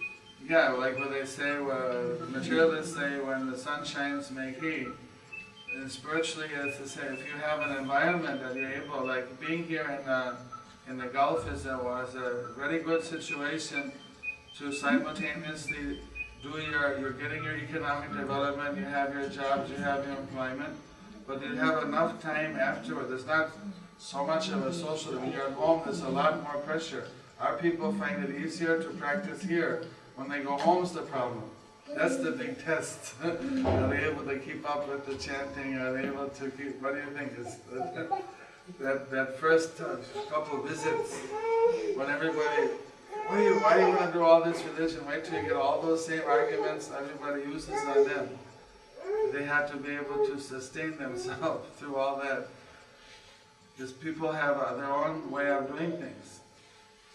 [0.48, 4.86] Yeah, like what they say, uh, materialists say, when the sun shines, make hay.
[5.76, 9.63] And spiritually, it's to say, if you have an environment that you're able, like being
[9.63, 10.36] here in the,
[10.89, 13.91] in the Gulf is a, was a very good situation
[14.58, 16.02] to simultaneously
[16.44, 20.76] do your, you're getting your economic development, you have your jobs, you have your employment,
[21.26, 23.10] but you have enough time afterward.
[23.10, 23.52] There's not
[23.98, 27.08] so much of a social, when you're at home, there's a lot more pressure.
[27.42, 29.84] Our people find it easier to practice here.
[30.16, 31.44] When they go home is the problem.
[31.96, 33.16] That's the big test.
[33.24, 35.76] Are they able to keep up with the chanting?
[35.78, 37.34] Are they able to keep, what do you think?
[37.40, 37.58] Is
[38.80, 39.98] that, that first uh,
[40.30, 41.18] couple visits,
[41.96, 42.70] when everybody,
[43.28, 45.06] why you, why you want to do all this religion?
[45.08, 48.30] Wait till you get all those same arguments everybody uses on them.
[49.34, 52.50] They have to be able to sustain themselves through all that.
[53.76, 56.41] Because people have uh, their own way of doing things.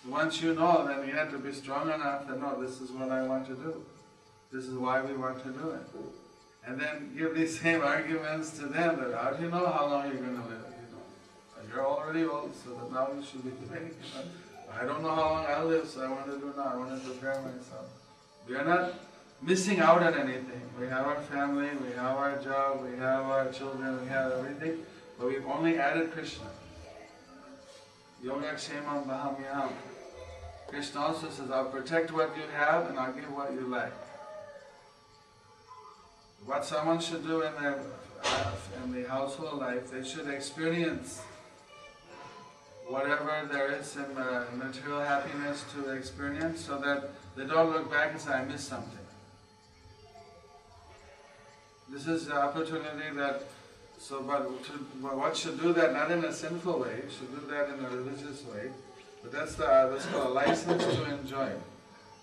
[0.09, 3.11] Once you know, then you have to be strong enough to know this is what
[3.11, 3.85] I want to do.
[4.53, 5.87] This is why we want to do it.
[6.67, 10.07] And then give these same arguments to them that how do you know how long
[10.07, 10.65] you're going to live?
[10.71, 13.95] You know, you're already old, so that now you should be doing.
[14.73, 16.73] I don't know how long I'll live, so I want to do now.
[16.73, 17.87] I want to prepare myself.
[18.49, 18.95] We are not
[19.43, 20.63] missing out on anything.
[20.79, 24.85] We have our family, we have our job, we have our children, we have everything,
[25.19, 26.47] but we've only added Krishna.
[28.23, 29.07] Yoga Kshemam.
[30.69, 33.93] Krishna also says, I'll protect what you have and I'll give what you lack.
[36.45, 37.81] What someone should do in their
[38.25, 38.51] uh,
[38.85, 41.21] in the household life, they should experience
[42.89, 48.13] whatever there is in uh, material happiness to experience so that they don't look back
[48.13, 48.99] and say, I missed something.
[51.89, 53.43] This is the opportunity that,
[53.99, 57.71] so but to, but should do that not in a sinful way, should do that
[57.71, 58.71] in a religious way.
[59.27, 61.51] But that's the, uh, that's called a license to enjoy.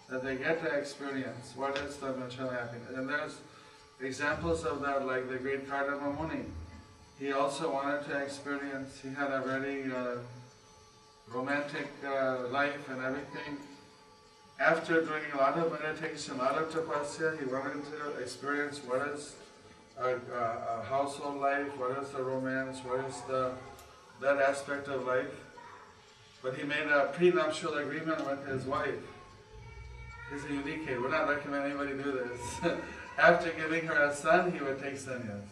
[0.10, 2.96] That they get to experience what is the material happiness.
[2.96, 3.40] And there's
[4.00, 6.46] examples of that, like the great Kardama Muni.
[7.20, 10.20] He also wanted to experience, he had a very uh,
[11.30, 13.58] romantic uh, life and everything.
[14.60, 19.10] After doing a lot of meditation, a lot of tapasya, he wanted to experience what
[19.10, 19.36] is
[20.00, 23.52] a, a, a household life, what is the romance, what is the
[24.22, 25.43] that aspect of life.
[26.44, 29.00] But he made a prenuptial agreement with his wife.
[30.32, 30.98] He's a unique case.
[31.02, 32.74] We're not recommending anybody do this.
[33.18, 35.48] After giving her a son, he would take sannyas.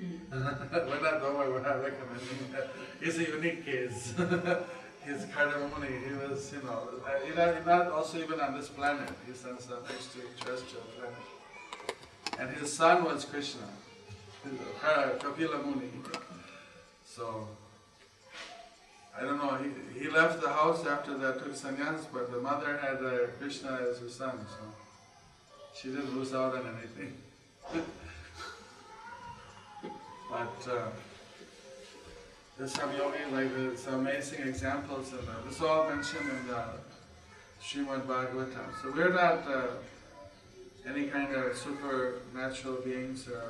[0.32, 2.70] we're not, don't worry, we're not recommending that.
[3.00, 4.14] He's a unique case.
[5.06, 6.06] He's Kardamamuni.
[6.06, 9.08] He was, you know, uh, he's not, also even on this planet.
[9.26, 12.38] He's on some extraterrestrial planet.
[12.38, 13.62] And his son was Krishna,
[14.84, 15.88] uh, Kapila Muni.
[17.04, 17.48] So,
[19.18, 22.78] I don't know, he, he left the house after that, took sannyas, but the mother
[22.78, 24.64] had uh, Krishna as her son, so
[25.74, 27.14] she didn't lose out on anything.
[30.30, 30.88] but uh,
[32.56, 36.46] there's some yogi, like there's some amazing examples, and uh, this is all mentioned in
[36.46, 36.64] the
[37.62, 38.72] Srimad Bhagavatam.
[38.82, 39.66] So we're not uh,
[40.86, 43.28] any kind of supernatural beings.
[43.28, 43.40] Uh,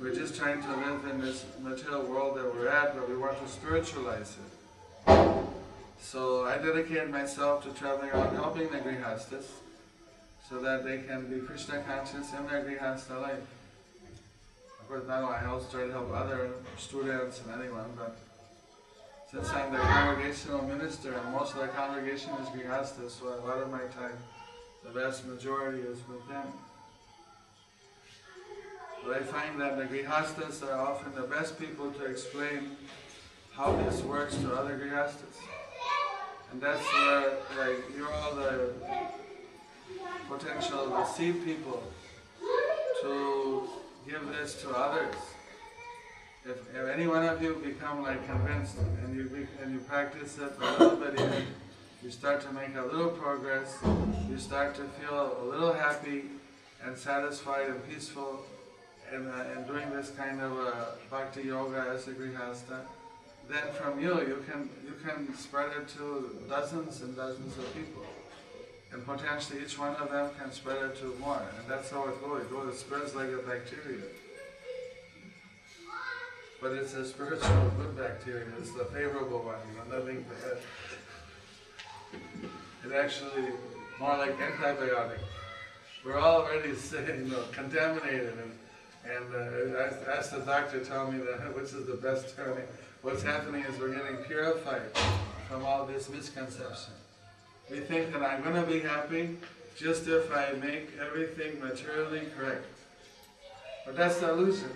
[0.00, 3.38] we're just trying to live in this material world that we're at, but we want
[3.38, 5.20] to spiritualize it.
[6.00, 9.44] So I dedicate myself to traveling around helping the grihastas
[10.48, 13.44] so that they can be Krishna conscious in their grihasta life.
[14.80, 18.18] Of course, now I also try to help other students and anyone, but
[19.30, 23.58] since I'm the congregational minister and most of the congregation is grihastas, so a lot
[23.58, 24.16] of my time,
[24.82, 26.46] the vast majority is with them.
[29.04, 32.76] But I find that the grihastas are often the best people to explain
[33.52, 35.36] how this works to other grihastas.
[36.52, 38.74] And that's where, like, you're all the
[40.28, 41.82] potential, seed people
[43.02, 43.68] to
[44.08, 45.14] give this to others.
[46.44, 50.38] If, if any one of you become like convinced and you be, and you practice
[50.38, 51.44] it a little bit, even,
[52.02, 53.76] you start to make a little progress,
[54.28, 56.24] you start to feel a little happy
[56.82, 58.44] and satisfied and peaceful
[59.12, 62.80] in, uh, in doing this kind of uh, bhakti yoga as a grihasta,
[63.48, 68.04] then from you, you can, you can spread it to dozens and dozens of people.
[68.92, 71.42] And potentially each one of them can spread it to more.
[71.58, 72.42] And that's how it goes.
[72.42, 74.02] It goes, it spreads like a bacteria.
[76.60, 78.46] But it's a spiritual good bacteria.
[78.58, 80.58] It's the favorable one, you know, nothing bad.
[82.84, 83.52] It actually
[83.98, 85.18] more like antibiotic.
[86.04, 88.52] We're already you know, contaminated and
[89.04, 92.64] and uh, I asked the doctor to tell me that which is the best turning.
[93.02, 94.94] What's happening is we're getting purified
[95.48, 96.92] from all this misconception.
[97.70, 99.38] We think that I'm going to be happy
[99.76, 102.66] just if I make everything materially correct.
[103.86, 104.70] But that's the illusion.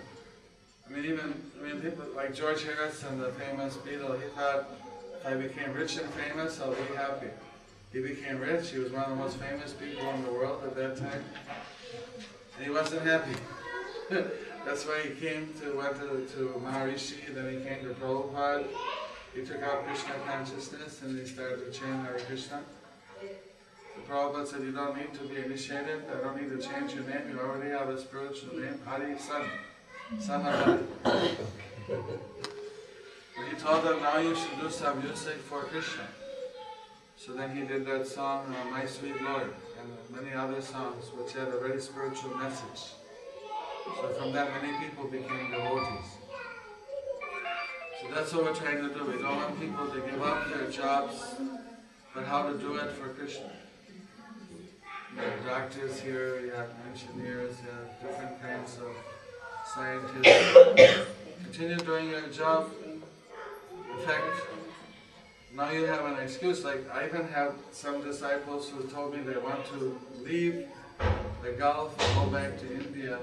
[0.87, 4.69] I mean, even I mean, people like George Harrison, the famous Beatle, he thought
[5.19, 7.27] if I became rich and famous, I'll be happy.
[7.93, 8.69] He became rich.
[8.69, 11.23] He was one of the most famous people in the world at that time,
[12.57, 13.35] and he wasn't happy.
[14.65, 18.67] That's why he came to went to, to Maharishi, then he came to Prabhupada.
[19.33, 22.61] He took out Krishna consciousness and he started to chant Hare Krishna.
[23.21, 27.03] The Prabhupada said, you don't need to be initiated, I don't need to change your
[27.05, 29.49] name, you already have a spiritual name, Hari San,
[30.19, 30.87] Son of
[33.49, 36.07] he told them, now you should do some music for Krishna.
[37.17, 39.89] So then he did that song, uh, My Sweet Lord, and
[40.21, 42.93] many other songs which had a very spiritual message.
[43.85, 46.09] So from that, many people became devotees.
[48.01, 49.05] So that's what we're trying to do.
[49.05, 51.35] We don't want people to give up their jobs
[52.15, 53.51] but how to do it for Krishna.
[55.13, 58.95] You have doctors here, you have engineers, you have different kinds of
[59.73, 61.07] scientists.
[61.43, 62.71] Continue doing your job.
[63.91, 64.23] In fact,
[65.53, 66.63] now you have an excuse.
[66.63, 70.67] Like I even have some disciples who told me they want to leave
[71.43, 73.19] the Gulf and go back to India.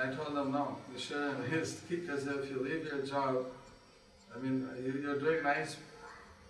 [0.00, 1.50] I told them, no, you shouldn't,
[1.88, 3.46] because if you leave your job,
[4.34, 5.76] I mean, you- you're doing nice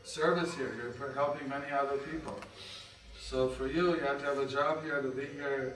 [0.05, 2.39] service here, you're helping many other people.
[3.21, 5.75] So for you, you have to have a job here to be here.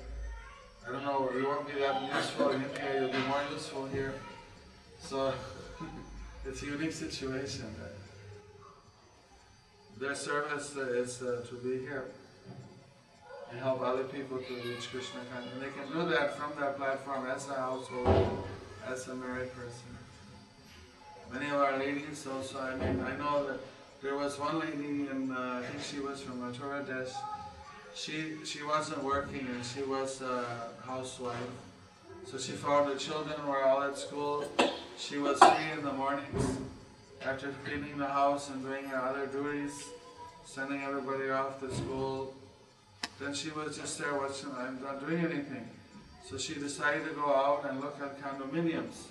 [0.87, 4.15] I don't know, you won't be that useful in India, you'll be more useful here.
[5.01, 5.33] So
[6.47, 7.75] it's a unique situation.
[9.99, 12.07] Their service is uh, to be here
[13.55, 15.53] and help other people to reach Krishna consciousness.
[15.55, 18.45] And they can do that from their platform as a household,
[18.87, 19.97] as a married person.
[21.33, 23.61] Many of our ladies also, I mean, I know that
[24.03, 27.13] there was one lady and uh, I think she was from Mathura Desh.
[27.95, 30.45] She, she wasn't working and she was a
[30.85, 31.37] housewife.
[32.27, 34.45] So she found the children were all at school.
[34.99, 36.59] She was free in the mornings
[37.25, 39.85] after cleaning the house and doing her other duties,
[40.45, 42.35] sending everybody off to school.
[43.21, 45.69] Then she was just there watching, I'm not doing anything.
[46.29, 49.07] So she decided to go out and look at condominiums.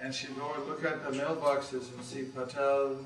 [0.00, 2.96] And she'd go look at the mailboxes and see Patel,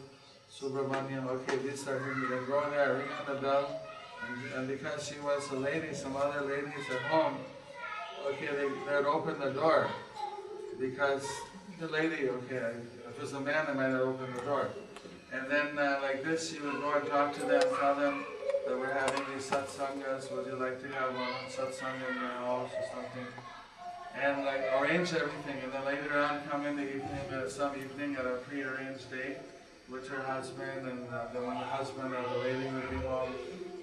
[0.52, 2.28] Subramaniam, okay, these are him.
[2.28, 3.80] Then go there, ring on the bell.
[4.28, 7.36] And, and because she was a lady, some other ladies at home,
[8.26, 9.88] okay, they, they'd open the door.
[10.78, 11.26] Because
[11.80, 12.74] the lady, okay,
[13.08, 14.68] if it was a man, they might have opened the door.
[15.32, 18.24] And then, uh, like this, she would go and talk to them, tell them
[18.66, 22.70] that we're having these satsangas, would you like to have one satsanga in your house
[22.72, 23.26] or something?
[24.20, 28.16] And like arrange everything, and then later on come in the evening, uh, some evening
[28.16, 29.38] at a pre-arranged date
[29.90, 33.32] with her husband, and uh, then when the husband or the lady would be home,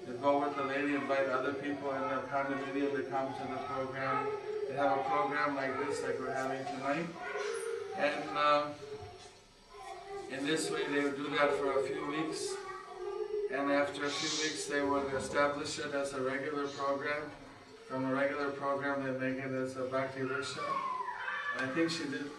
[0.06, 3.60] they go with the lady, invite other people in the condominium to come to the
[3.70, 4.26] program.
[4.68, 7.06] They have a program like this, like we're having tonight.
[7.98, 8.64] And um,
[10.32, 12.54] in this way, they would do that for a few weeks.
[13.52, 17.30] And after a few weeks, they would establish it as a regular program.
[17.86, 20.64] From a regular program, they make it as a Bhakti Vriksha.
[21.58, 22.30] And I think she did,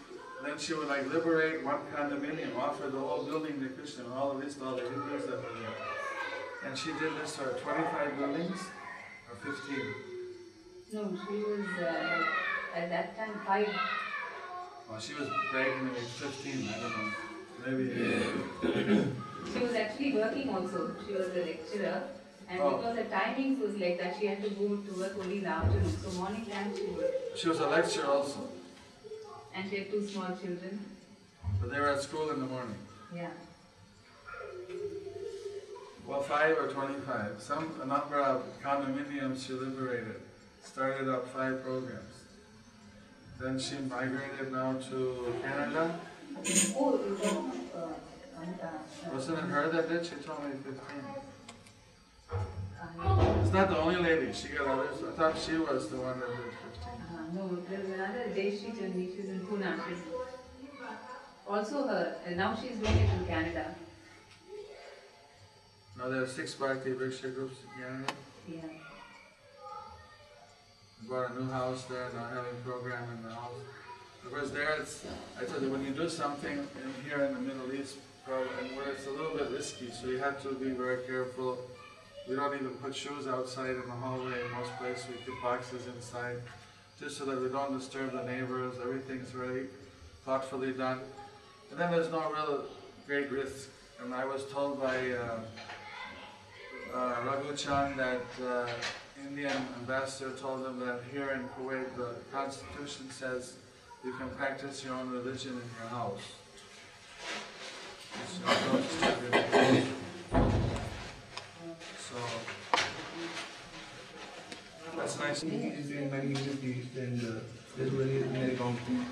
[0.43, 4.31] then she would like liberate one condominium, offer the whole building to Krishna, and all
[4.31, 5.75] of this, all the Hindus that were there.
[6.65, 8.59] And she did this for 25 buildings,
[9.29, 9.77] or 15.
[10.93, 12.23] No, she was uh,
[12.75, 13.69] at that time five.
[14.89, 17.91] Well, she was begging maybe 15, I don't know.
[18.63, 19.11] Maybe.
[19.51, 20.95] She was actually working also.
[21.05, 22.03] She was a lecturer.
[22.49, 22.77] And Oh.
[22.77, 25.49] because the timings was like that, she had to go to work only in the
[25.49, 25.97] afternoon.
[26.03, 27.37] So morning time she worked.
[27.37, 28.49] She was a lecturer also,
[29.55, 30.79] And she had two small children.
[31.59, 32.77] but they were at school in the morning.
[33.15, 33.29] Yeah.
[36.05, 37.41] Well, five or 25.
[37.41, 40.19] Some, a number of condominiums she liberated,
[40.63, 42.15] started up five programs.
[43.39, 45.99] Then she migrated now to Canada.
[46.75, 46.99] Oh,
[47.75, 47.93] uh,
[48.49, 48.67] it was,
[49.07, 49.13] Amita.
[49.13, 50.05] Wasn't it her that did?
[50.05, 50.79] She told me 15.
[52.31, 54.97] Uh, It's not the only lady, she got others.
[55.07, 56.89] I thought she was the one that did 15.
[56.89, 59.79] Uh, no, there's another Deshi Chandi, she's in Pune.
[59.87, 60.03] She's
[61.47, 63.75] also her, and now she's doing it in Canada.
[65.97, 68.13] Now there are six Bhakti Vriksha groups in Canada.
[68.47, 68.59] Yeah.
[71.07, 73.51] Bought a new house there, now having a program in the house.
[74.23, 75.05] Because there it's,
[75.39, 78.75] I told you, when you do something in here in the Middle East, prob- and
[78.75, 81.57] where it's a little bit risky, so you have to be very careful.
[82.27, 85.87] We don't even put shoes outside in the hallway in most places, we put boxes
[85.87, 86.37] inside,
[86.99, 89.67] just so that we don't disturb the neighbors, everything's very
[90.25, 91.01] thoughtfully done.
[91.71, 92.65] And then there's no real
[93.07, 93.69] great risk.
[94.01, 95.39] And I was told by uh,
[96.93, 98.67] uh, Raghu Chand that uh,
[99.27, 103.53] Indian ambassador told him that here in Kuwait, the constitution says
[104.03, 106.21] you can practice your own religion in your house.
[108.13, 109.83] So, don't disturb.
[111.99, 112.17] So,
[114.97, 115.41] that's nice.
[115.41, 117.39] He is doing many universities and uh,
[117.77, 119.05] there's very many accounting.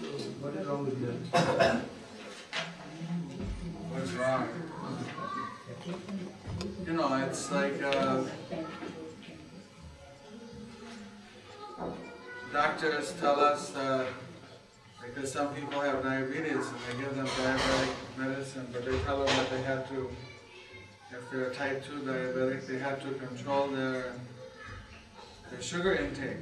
[0.00, 0.06] So
[0.40, 1.00] what is wrong with
[1.32, 1.80] that?
[3.90, 4.48] What's wrong?
[6.86, 8.22] You know, it's like, uh,
[12.52, 14.06] doctors tell us, uh,
[15.16, 19.34] because some people have diabetes and they give them diabetic medicine, but they tell them
[19.34, 20.10] that they have to,
[21.10, 24.12] if they're type two diabetic, they have to control their,
[25.50, 26.36] their sugar intake.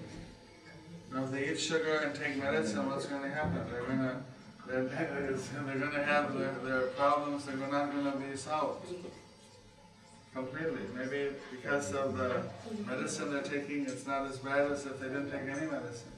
[1.12, 3.64] Now, if they eat sugar and take medicine, what's gonna happen?
[3.70, 4.24] They're gonna,
[4.66, 4.82] they're,
[5.66, 8.92] they're gonna have their, their problems, they're not gonna be solved.
[10.34, 10.80] completely.
[10.96, 12.42] Maybe because of the
[12.84, 16.08] medicine they're taking, it's not as bad as if they didn't take any medicine.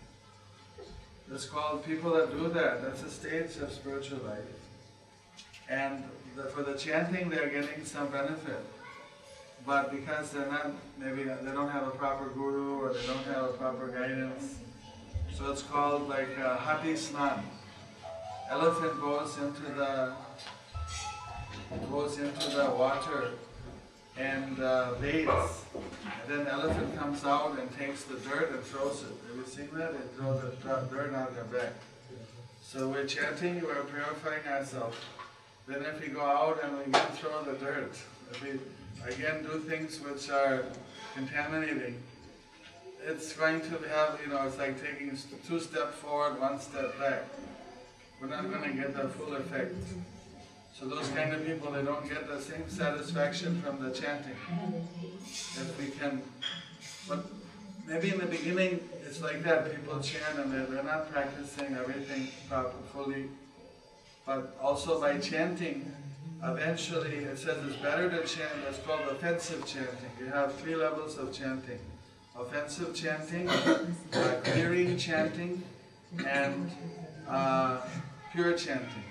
[1.32, 2.82] It's called people that do that.
[2.82, 4.38] That's a stage of spiritual life.
[5.68, 6.04] And
[6.36, 8.64] the, for the chanting, they're getting some benefit.
[9.66, 13.44] But because they're not, maybe they don't have a proper guru or they don't have
[13.44, 14.58] a proper guidance,
[15.34, 17.42] so it's called like uh, hati snan.
[18.48, 20.12] Elephant goes into the
[21.90, 23.32] goes into the water
[24.18, 25.64] and uh, bathes.
[25.74, 29.08] And then the elephant comes out and takes the dirt and throws it.
[29.28, 29.90] Have you seen that?
[29.90, 30.50] It throws the
[30.90, 31.74] dirt on their back.
[32.62, 34.96] So we're chanting, we're purifying ourselves.
[35.66, 37.96] Then if we go out and we again throw the dirt,
[38.30, 38.58] if we
[39.12, 40.64] again do things which are
[41.14, 42.02] contaminating,
[43.04, 47.24] it's going to have, you know, it's like taking two steps forward, one step back.
[48.20, 49.74] We're not going to get the full effect.
[50.78, 54.36] So those kind of people, they don't get the same satisfaction from the chanting.
[55.24, 56.20] If we can,
[57.08, 57.24] but
[57.86, 63.30] maybe in the beginning, it's like that, people chant and they're, not practicing everything properly.
[64.26, 65.90] But also by chanting,
[66.44, 70.10] eventually, it says it's better to chant, it's called offensive chanting.
[70.20, 71.78] You have three levels of chanting.
[72.38, 73.78] Offensive chanting, uh,
[74.44, 75.62] clearing chanting,
[76.26, 76.70] and
[77.26, 77.80] uh,
[78.30, 79.04] pure chanting.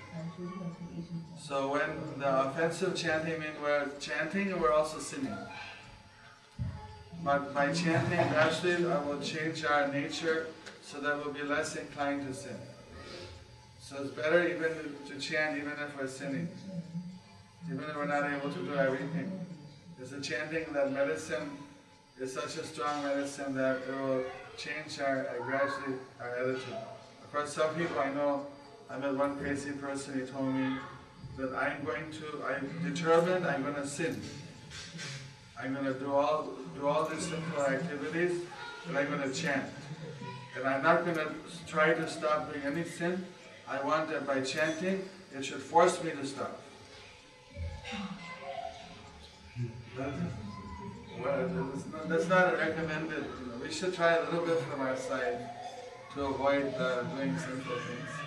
[1.46, 5.38] So when the offensive chanting means we're chanting and we're also sinning.
[7.22, 10.48] But by chanting, actually, I will change our nature
[10.82, 12.56] so that we'll be less inclined to sin.
[13.80, 14.72] So it's better even
[15.06, 16.48] to chant even if we're sinning.
[17.70, 19.30] Even if we're not able to do everything.
[20.00, 21.48] It's a chanting that medicine
[22.20, 24.24] is such a strong medicine that it will
[24.58, 26.74] change our, uh, gradually our attitude.
[27.22, 28.46] Of course, some people I know,
[28.90, 30.76] I met one crazy person, he told me
[31.36, 34.20] that I'm going to, I'm determined I'm going to sin.
[35.60, 38.42] I'm going to do all, do all these sinful activities,
[38.86, 39.64] but I'm going to chant.
[40.56, 41.28] And I'm not going to
[41.66, 43.24] try to stop doing any sin.
[43.68, 45.02] I want that by chanting,
[45.36, 46.60] it should force me to stop.
[49.98, 51.72] Well,
[52.06, 53.24] that's not- recommended,
[53.62, 55.50] we should try a little bit from our side
[56.14, 58.25] to avoid uh, doing sinful things.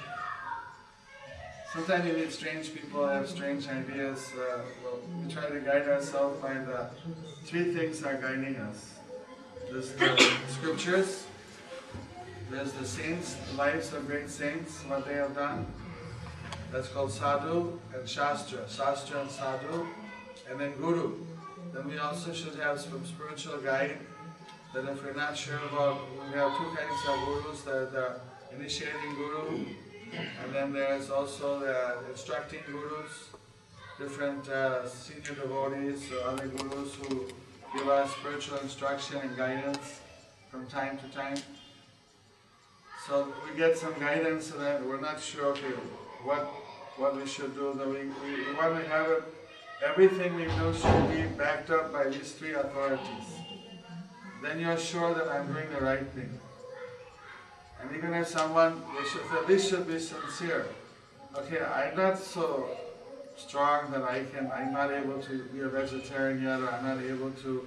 [1.74, 6.42] Sometimes you meet strange people, have strange ideas, uh, well, we try to guide ourselves
[6.42, 6.90] by the
[7.46, 8.96] three things are guiding us.
[9.72, 10.18] There's the
[10.48, 11.28] scriptures,
[12.50, 15.68] there's the saints, the lives of great saints, what they have done.
[16.72, 19.86] That's called sadhu and shastra, shastra and sadhu,
[20.50, 21.18] and then guru.
[21.72, 24.00] Then we also should have some spiritual guide
[24.74, 26.00] that if we're not sure about,
[26.32, 29.66] we have two kinds of gurus, the, the initiating guru,
[30.14, 33.30] and then there's also the instructing gurus,
[33.98, 37.28] different uh, senior devotees or other gurus who
[37.76, 40.00] give us spiritual instruction and guidance
[40.50, 41.38] from time to time.
[43.08, 45.74] So we get some guidance so that we're not sure, okay,
[46.24, 46.46] what,
[46.98, 49.24] what we should do, that we, we, we want to have it,
[49.86, 53.28] everything we do should be backed up by these three authorities.
[54.42, 56.40] Then you're sure that I'm doing the right thing.
[57.82, 60.68] And even if someone, they should, least should be sincere.
[61.36, 62.70] Okay, I'm not so
[63.38, 67.04] strong that I can, I'm not able to be a vegetarian yet, or I'm not
[67.04, 67.66] able to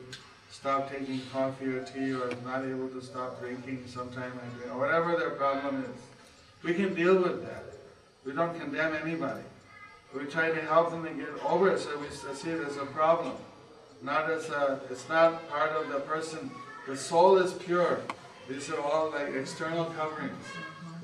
[0.50, 4.32] stop taking coffee or tea, or I'm not able to stop drinking sometime,
[4.70, 6.00] or whatever their problem is.
[6.62, 7.64] We can deal with that.
[8.24, 9.42] We don't condemn anybody.
[10.14, 12.86] We try to help them to get over it, so we see it as a
[12.86, 13.32] problem.
[14.02, 16.50] Not as a, it's not part of the person.
[16.86, 18.00] The soul is pure.
[18.48, 20.44] These are all like external coverings.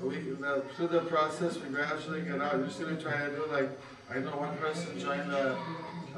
[0.01, 2.57] We, the, through the process, we gradually get out.
[2.57, 3.69] Usually we try to do like,
[4.09, 5.57] I know one person joined a,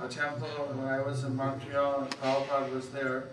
[0.02, 3.30] a temple when I was in Montreal and Prabhupada was there.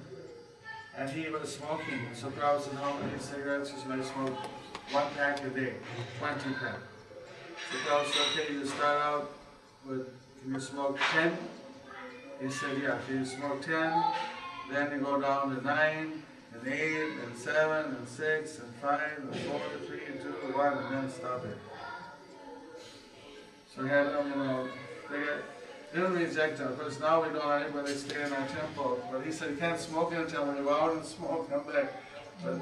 [0.97, 2.01] And he was smoking.
[2.15, 4.37] So Prabhupada said, how many cigarettes should I smoke?
[4.91, 5.75] One pack a day,
[6.19, 6.79] 20 pack.
[7.71, 9.31] So Prabhupada said, okay, you start out
[9.87, 10.09] with,
[10.43, 11.37] can you smoke 10?
[12.41, 14.05] He said, yeah, if you smoke 10,
[14.71, 16.23] then you go down to 9,
[16.65, 20.55] and 8, and 7, and 6, and 5, and 4, and 3, and 2, and
[20.55, 21.59] 1, and then stop it.
[23.75, 24.69] So we had them, you know,
[25.11, 25.45] they, get,
[25.93, 26.75] they didn't reject him.
[26.75, 29.01] because now we don't have anybody stay in our temple.
[29.11, 30.57] But he said, you can't smoke in a temple.
[30.57, 31.93] You go out and smoke, come back.
[32.45, 32.61] But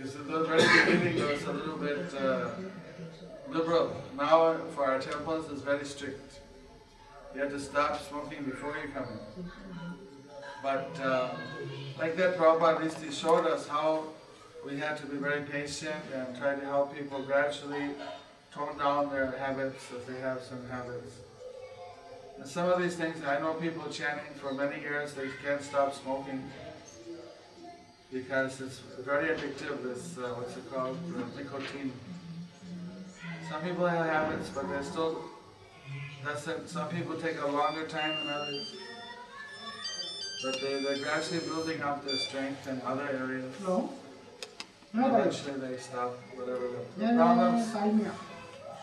[0.00, 2.50] he said, the very beginning was a little bit uh,
[3.48, 3.96] liberal.
[4.16, 6.40] Now, for our temples, it's very strict.
[7.34, 9.50] You have to stop smoking before you come in.
[10.62, 11.30] But uh,
[11.98, 14.04] like that, Prabhupada he showed us how
[14.64, 17.90] we had to be very patient and try to help people gradually
[18.52, 21.12] tone down their habits if they have some habits.
[22.38, 25.94] And some of these things, I know people chanting for many years, they can't stop
[25.94, 26.50] smoking
[28.12, 31.92] because it's very addictive, this, uh, what's it called, the nicotine.
[33.50, 35.22] Some people have habits, but they're still,
[36.24, 38.76] that's it, some people take a longer time than others.
[40.42, 43.52] But they, they're gradually building up their strength in other areas.
[43.62, 43.92] No.
[44.94, 48.12] no Eventually they stop whatever the yeah, problems yeah,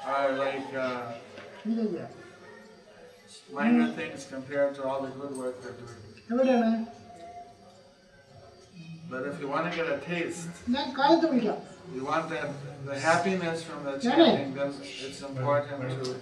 [0.06, 1.14] are like uh,
[3.54, 5.72] minor things compared to all the good work they're
[6.44, 6.88] doing.
[9.10, 12.50] But if you want to get a taste, you want that,
[12.86, 16.16] the happiness from the chanting, then it's important to,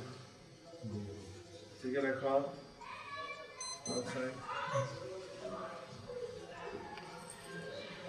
[1.81, 2.53] to get a call
[3.89, 4.31] outside.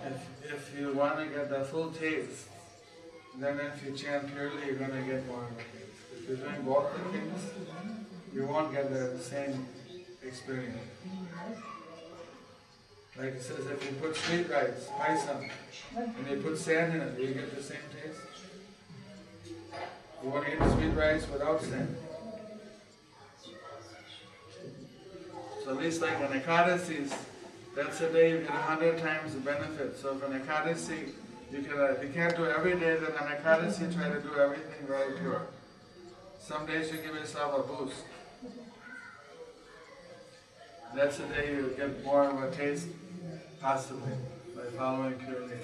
[0.06, 2.48] If if you want to get the full taste,
[3.38, 5.96] then if you chant purely, you're going to get more of taste.
[6.16, 7.40] If you're doing both the things,
[8.34, 9.66] you won't get the same
[10.22, 10.78] experience.
[13.16, 15.48] Like it says, if you put sweet rice, paisa,
[15.96, 18.20] and you put sand in it, do you get the same taste?
[20.22, 21.96] You want to eat sweet rice without sand.
[25.62, 27.14] So at least like an Ekadasis,
[27.74, 29.96] that's a day you get a hundred times the benefit.
[29.98, 31.08] So if an Ekadasi,
[31.52, 34.86] you can, uh, you can't do every day, then an Ekadasi try to do everything
[34.86, 35.46] very pure.
[36.40, 38.04] Some days you give yourself a boost.
[40.94, 42.86] That's the day you get more of a taste,
[43.60, 44.12] possibly,
[44.54, 45.56] by following purely.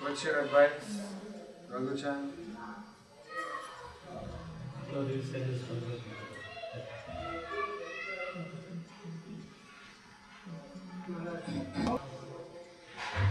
[0.00, 1.00] What's your advice,
[1.70, 2.30] Raghuchan?
[4.92, 5.62] So you said this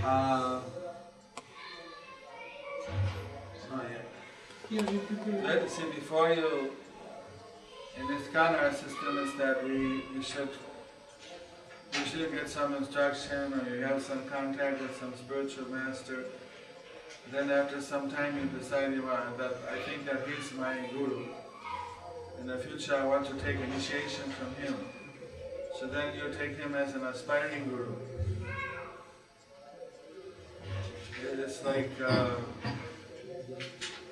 [0.06, 0.62] Uh,
[4.70, 4.80] you
[5.68, 6.72] see, before you,
[8.00, 10.48] in this our system is that we, we should,
[11.92, 16.28] we should get some instruction or you have some contact with some spiritual master.
[17.30, 21.26] Then after some time you decide you are, that I think that he's my guru.
[22.40, 24.76] In the future I want to take initiation from him.
[25.78, 27.96] So then you take him as an aspiring guru.
[31.38, 32.36] It's like, uh,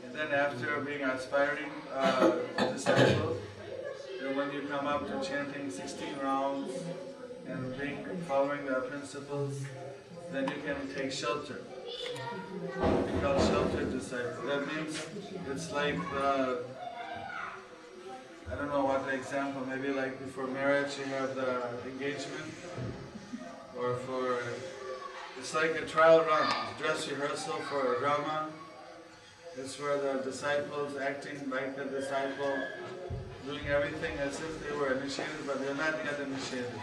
[0.04, 3.38] and then after being aspiring uh, disciple,
[4.22, 6.74] then when you come up to chanting 16 rounds
[7.48, 9.62] and being following the principles,
[10.34, 11.62] then you can take shelter.
[12.76, 14.48] We call shelter disciple.
[14.48, 15.06] That means
[15.50, 16.66] it's like the,
[18.54, 22.54] I don't know what the example, maybe like before marriage you have the engagement,
[23.76, 24.44] or for,
[25.40, 28.50] it's like a trial run, dress rehearsal for a drama.
[29.58, 32.54] It's where the disciples acting like the disciple,
[33.44, 36.80] doing everything as if they were initiated, but they're not yet initiated.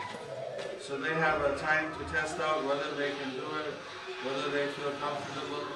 [0.80, 3.74] So they have a time to test out whether they can do it,
[4.26, 5.66] whether they feel comfortable,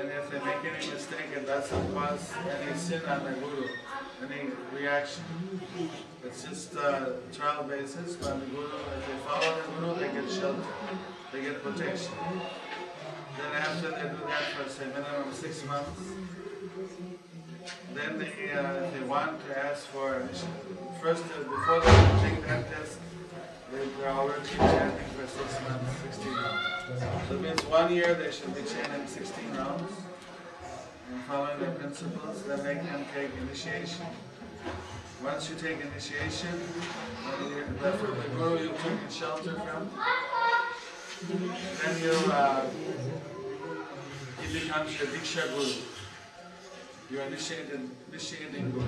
[0.00, 2.32] and if they make any mistake, it doesn't cause
[2.62, 3.68] any sin on the guru,
[4.24, 5.24] any reaction.
[6.24, 10.30] It's just a trial basis, but the guru, if they follow the guru, they get
[10.32, 10.64] shelter,
[11.32, 12.14] they get protection.
[13.36, 16.00] Then after they do that for say minimum six months,
[17.94, 20.26] then they, uh, they want to ask for,
[21.02, 22.98] first, uh, before they take that test,
[23.72, 27.28] they- they're already chanting for six months, sixteen rounds.
[27.28, 29.92] So it means one year they should be chanting sixteen rounds
[31.12, 34.06] and following the principles, they can take initiation.
[35.22, 36.48] Once you take initiation,
[37.38, 39.90] then you, the, from the guru you took in shelter from,
[41.82, 42.64] then you, uh,
[44.40, 45.72] he becomes your Diksha Guru.
[47.10, 48.86] You're initiated, initiating Guru.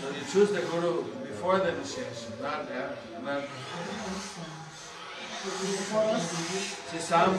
[0.00, 1.04] So you choose the Guru
[1.44, 3.44] before the initiation, not after, not.
[6.88, 7.36] See, some,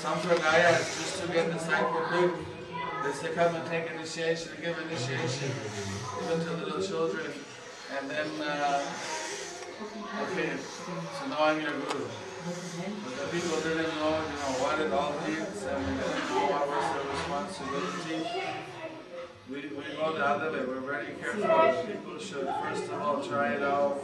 [0.00, 2.32] sampradaya is just to get disciple quick.
[3.04, 5.50] They say, come and take initiation, give initiation,
[6.24, 7.30] even to little children,
[7.98, 8.80] and then, uh,
[10.22, 12.08] okay, so now I'm your Guru.
[13.04, 16.48] But the people didn't know, you know, what it all means, and we didn't know
[16.56, 18.81] what was their responsibility.
[19.50, 21.84] We, we go the other way, we're very careful.
[21.92, 24.00] People should first of all try it out,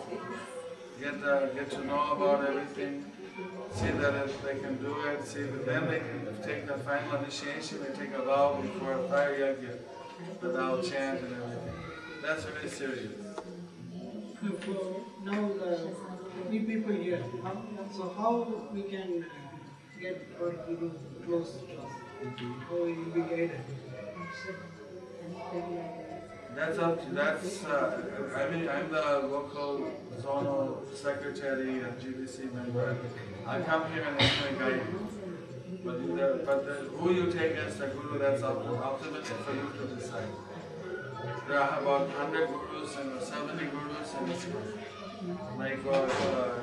[1.01, 3.05] get, uh, get to know about everything,
[3.73, 7.17] see that if they can do it, see that then they can take the final
[7.17, 9.79] initiation, they take a vow before a fire yajna,
[10.41, 11.75] that they'll chant and everything.
[12.23, 13.13] That's very serious.
[14.65, 15.91] So now the
[16.49, 17.63] three people here, how,
[17.97, 19.25] so how we can
[20.01, 20.91] get our guru
[21.25, 21.93] close to us?
[22.69, 23.61] How we will be guided?
[26.55, 32.97] That's up to, that's, uh, I mean, I'm the local zonal secretary and GBC member.
[33.47, 35.09] I come here and actually guide you.
[35.85, 39.55] But the, but the, who you take as the guru, that's up to, ultimately for
[39.55, 40.29] you to decide.
[41.47, 44.79] There are about hundred gurus and seventy gurus in this group.
[45.57, 46.09] Like, uh,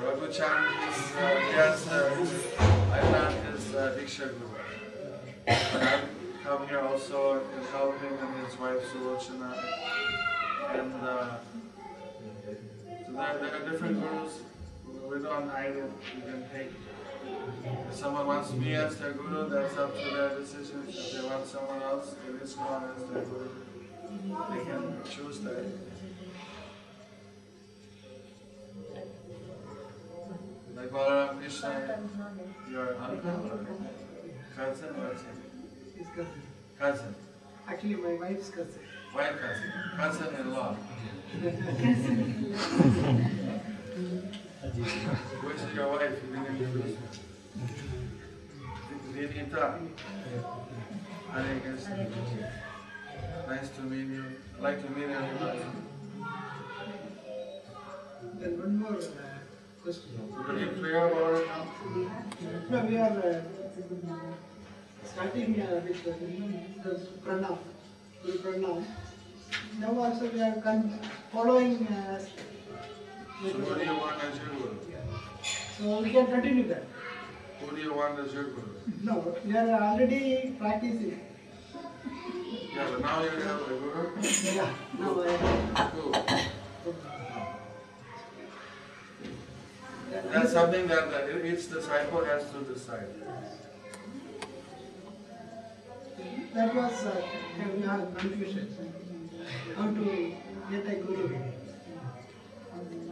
[0.04, 2.26] Raghu Chand is, uh, he has, uh,
[2.92, 4.28] I learned his, uh, Diksha
[5.46, 6.08] guru.
[6.46, 9.52] Come here also and help him and his wife Sulochana.
[10.78, 11.38] And uh,
[13.04, 14.42] so there, there are different gurus.
[14.86, 15.90] We don't hide it.
[16.14, 16.70] You can take.
[17.88, 20.84] If someone wants me as their guru, that's up to their decision.
[20.86, 23.48] If they want someone else, it is called as their guru.
[24.50, 25.66] They can choose that.
[30.76, 31.98] Like Balaram Krishna,
[32.70, 33.66] your uncle or
[34.54, 35.16] cousin or
[35.96, 36.42] His cousin.
[36.78, 37.14] cousin,
[37.68, 38.80] Actually, my wife's cousin.
[39.14, 40.76] wife cousin, cousin-in-law.
[44.66, 46.20] Which is your wife?
[46.20, 46.96] Didn't introduce me.
[49.14, 49.78] Vinita.
[53.48, 54.24] Nice to meet you.
[54.60, 55.60] Like to meet everybody.
[58.40, 59.00] Then one more uh,
[59.82, 60.10] question.
[60.46, 61.66] Are you clear about it now?
[62.70, 63.40] No, we are uh,
[65.12, 66.12] starting uh, with uh,
[66.84, 66.92] the
[67.24, 67.58] pranam,
[68.24, 68.84] Guru pranam.
[69.80, 70.56] Now also we are
[71.32, 71.86] following.
[71.86, 72.18] Uh,
[73.42, 74.76] So who do you want as your guru?
[75.78, 76.84] so we can continue that.
[77.60, 78.70] Who do you want as your guru?
[79.08, 81.20] No, we are already practicing.
[82.76, 84.04] Yeah, but now you have a guru?
[84.54, 85.36] Yeah, now I.
[85.96, 86.14] Who?
[90.32, 93.65] That's something that the- each disciple has to decide.
[96.54, 97.22] That was uh,
[97.74, 98.68] we have confusion.
[99.76, 100.34] How to
[100.70, 101.36] get a guru.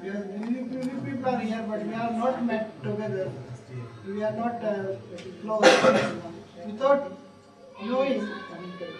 [0.04, 0.64] Are many,
[1.04, 3.30] people are here, but we are not met together.
[4.06, 4.96] We are not uh,
[5.42, 5.64] close.
[6.66, 7.18] Without
[7.82, 8.20] knowing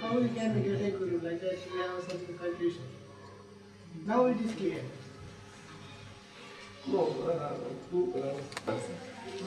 [0.01, 2.83] how we can get a guru, like that we have some confusion.
[4.07, 4.83] Now it is clear.
[6.87, 8.79] No, uh, uh,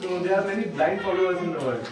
[0.02, 1.88] so there are many blind followers in the world.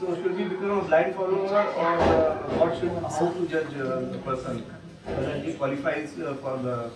[0.00, 4.00] So should we become a blind follower or uh, what should, how to judge uh,
[4.00, 4.64] the person?
[5.04, 6.90] Whether he qualifies uh, for the.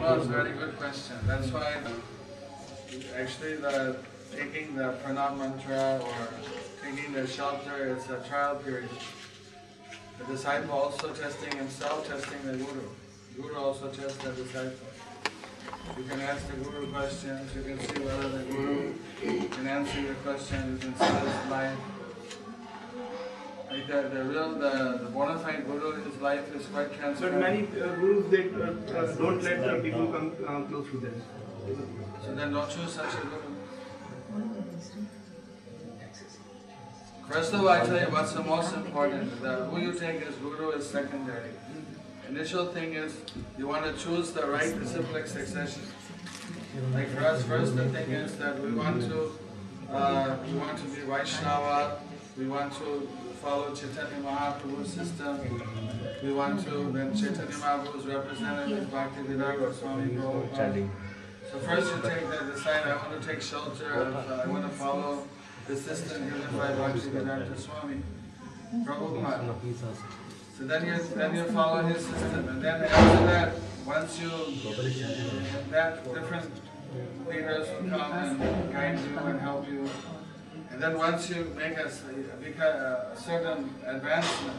[0.00, 1.16] Well, it's a very good question.
[1.26, 1.76] That's why
[3.16, 3.96] actually the
[4.34, 6.28] taking the pranam mantra or
[6.82, 8.88] taking the shelter is a trial period.
[10.18, 12.88] The disciple also testing himself, testing the guru.
[13.36, 14.93] Guru also tests the disciple.
[15.96, 18.94] You can ask the guru questions, you can see whether the guru
[19.48, 21.78] can answer your questions, you can see life.
[23.70, 27.40] Like the, the real, the, the bona fide guru, his life is quite But transparent.
[27.40, 31.22] many uh, gurus they uh, uh, don't let uh, people come uh, close to them.
[32.24, 33.54] So then don't choose such a guru.
[37.30, 39.40] First of all, I tell you what's the most important.
[39.42, 41.50] The, who you take as guru is secondary.
[42.28, 43.16] Initial thing is
[43.58, 45.82] you want to choose the right disciplic succession.
[46.92, 49.30] Like for us, first the thing is that we want to
[49.90, 52.00] uh, we want to be Vaishnava.
[52.36, 53.08] We want to
[53.40, 55.38] follow Chaitanya Mahaprabhu's system.
[56.22, 60.88] We want to then Chaitanya Mahaprabhu is represented with Bhakti Vedanta Goswami Prabhupada.
[61.52, 64.64] So first you take the decide I want to take shelter of uh, I want
[64.64, 65.28] to follow
[65.68, 68.02] the system given by Bhakti Vedanta Swami
[68.84, 69.54] Prabhupada.
[70.56, 74.30] So then you then you follow his system and then after that once you
[75.70, 76.50] that different
[77.28, 79.88] leaders will come and guide you and help you.
[80.70, 84.58] And then once you make a, a a certain advancement,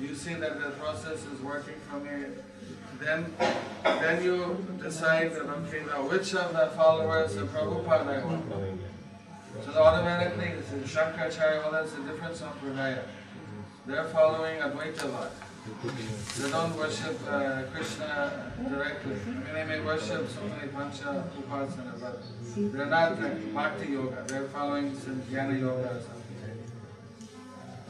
[0.00, 2.26] you see that the process is working for me,
[3.00, 3.32] then,
[3.82, 8.80] then you decide that, okay, now which of the followers of Prabhupada I want.
[9.64, 13.02] So automatically, it's Shankaracharya, well, that's a different sampradaya.
[13.88, 15.30] They're following Advaita Vada.
[16.38, 19.16] They don't worship uh, Krishna directly.
[19.26, 22.22] I mean, they may worship so many pancha upasana, but
[22.54, 24.24] they're not like bhakti yoga.
[24.26, 26.58] They're following some jnana yoga or something.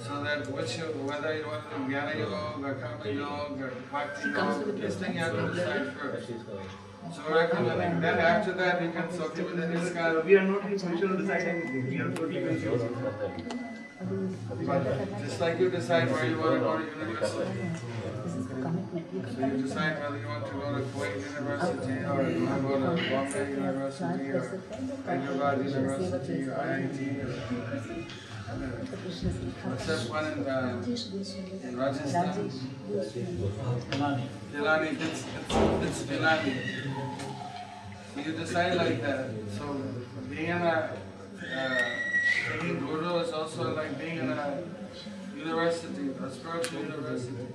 [0.01, 3.73] So that which you, whether you want to do jnana yoga, or karma yoga, or
[3.91, 6.29] bhakti yoga, this thing you have to decide first.
[6.29, 8.01] So we're recommending.
[8.01, 10.79] Then after that, you can so okay, within this Uh, kind we are not in
[10.79, 11.91] position to decide anything.
[11.91, 13.78] We are totally confused.
[13.99, 17.71] Just like you decide where you want to go to university.
[19.35, 22.69] So you decide whether you want to go to Kuwait University or you want to
[22.69, 24.63] go to Bombay University or
[25.05, 26.99] Hyderabad University or IIT
[28.49, 30.83] that one in, uh,
[31.69, 32.51] in Rajasthan?
[33.91, 34.27] Kalani.
[34.53, 36.55] Pilani, it's, it's, it's Pilani.
[38.15, 39.31] So you decide like that.
[39.57, 39.83] So
[40.31, 40.97] being in a,
[41.55, 41.88] uh,
[42.61, 44.63] being guru is also like being in a
[45.37, 47.47] university, a spiritual university.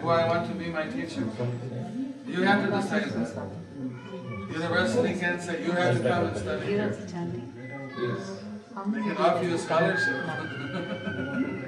[0.00, 1.24] Who I want to be my teacher.
[2.26, 3.50] You have to decide that.
[4.50, 6.88] University can say you have to come and study You're here.
[6.88, 7.52] also chanting.
[7.56, 10.16] They can offer you a scholarship.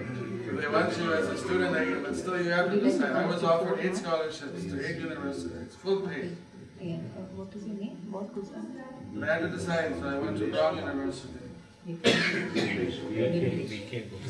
[0.52, 3.12] They want you as a student, they can, but still you have to decide.
[3.12, 6.36] I was offered eight scholarships to eight universities, full paid.
[7.34, 7.96] What is your name?
[8.10, 9.14] What was that?
[9.14, 11.41] But I had to decide, so I went to Brown University.
[11.84, 11.98] Is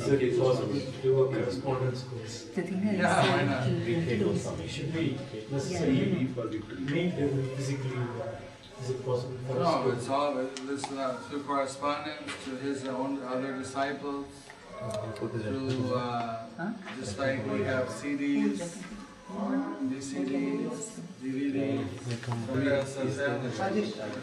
[0.08, 2.44] it possible to do a correspondence course?
[2.54, 3.66] The thing is, Yeah, why not?
[3.68, 5.18] It should be
[5.50, 7.98] necessary for to meet them physically.
[8.80, 13.52] Is it possible for No, it's all, this, uh, through correspondence to his own other
[13.58, 14.26] disciples,
[15.16, 16.46] through, uh,
[16.98, 18.78] just like we have CDs,
[19.90, 21.84] VCDs, DVDs.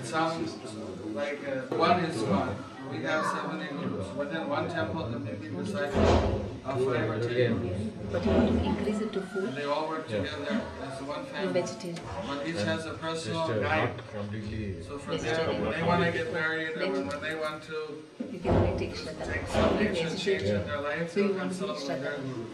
[0.04, 2.56] Some, like, uh, one is one.
[2.92, 4.08] We have seventy gurus.
[4.16, 7.92] Within one temple, there may be disciples of five or ten.
[8.12, 11.54] but you want to increase it to And they all work together as one family.
[11.62, 12.00] vegetarian.
[12.28, 13.92] But each has a personal Just guide.
[14.16, 14.86] not.
[14.88, 17.78] So for them, when they want to get married or when when they want to
[18.32, 19.32] You can only take Shraddha.
[19.34, 21.90] take some Only action change in their life, So you they'll want to be consult
[21.90, 22.46] with their guru.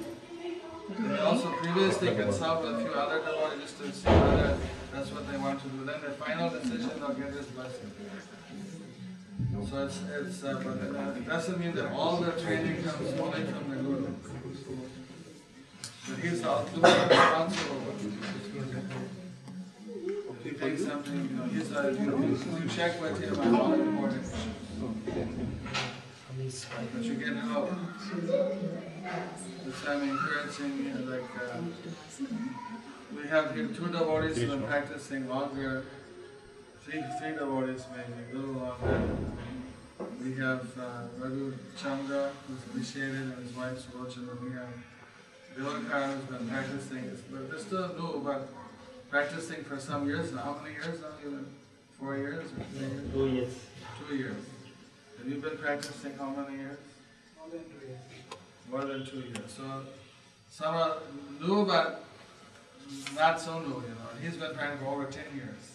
[1.16, 4.58] They also previously consult with a few other devotees just to see whether
[4.94, 5.84] that's what they want to do.
[5.86, 7.92] Then the final decision, they'll get his blessing.
[9.70, 13.70] So it's, it's, uh, but uh, doesn't mean that all the training comes only from
[13.70, 14.08] the guru.
[16.08, 17.96] But he's ultimate responsible
[20.46, 24.26] he takes something, you know, he's, uh, you, you check with him on all important.
[26.94, 27.70] But you get help.
[29.64, 31.58] Which I'm encouraging, you know, like, uh,
[33.16, 35.86] we have here two devotees who been practicing longer,
[36.86, 39.02] three, three devotees maybe, a little longer.
[40.24, 44.42] We have uh, Raghu Chandra, who's initiated, and his wife Sulochana.
[44.42, 44.70] We have
[45.58, 48.50] Dilakar, who's been practicing, but they're still new, but
[49.10, 50.42] practicing for some years now.
[50.42, 51.08] How many years now?
[51.24, 51.48] You've
[52.00, 53.14] four years or three years?
[53.14, 53.54] Two years.
[54.08, 54.36] Two years.
[55.20, 56.78] And you've been practicing how many years?
[57.40, 58.00] More than two years.
[58.70, 59.52] More than two years.
[59.56, 59.64] So
[60.50, 60.98] some are
[61.42, 62.04] new, but
[63.16, 64.22] not so new, you know.
[64.22, 65.75] He's been trying for over ten years.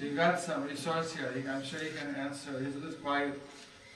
[0.00, 1.30] So you got some resource here.
[1.50, 2.58] I'm sure he can answer.
[2.64, 3.38] He's a little quiet.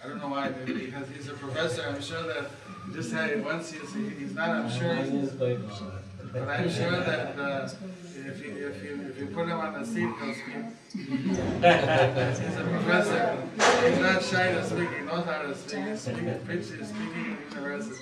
[0.05, 1.83] I don't know why, maybe because he's a professor.
[1.89, 2.51] I'm sure that
[2.93, 3.73] just had it once.
[3.73, 4.51] He's, he's not.
[4.51, 4.95] I'm sure.
[4.97, 7.71] He's, is but I'm sure that uh,
[8.17, 10.65] if you if you if you put him on the seat, he'll speak.
[10.93, 13.39] He's a professor.
[13.89, 14.91] He's not shy to speak.
[14.91, 15.85] He knows how to speak.
[15.87, 17.97] He's speaking, preaching, speaking in university.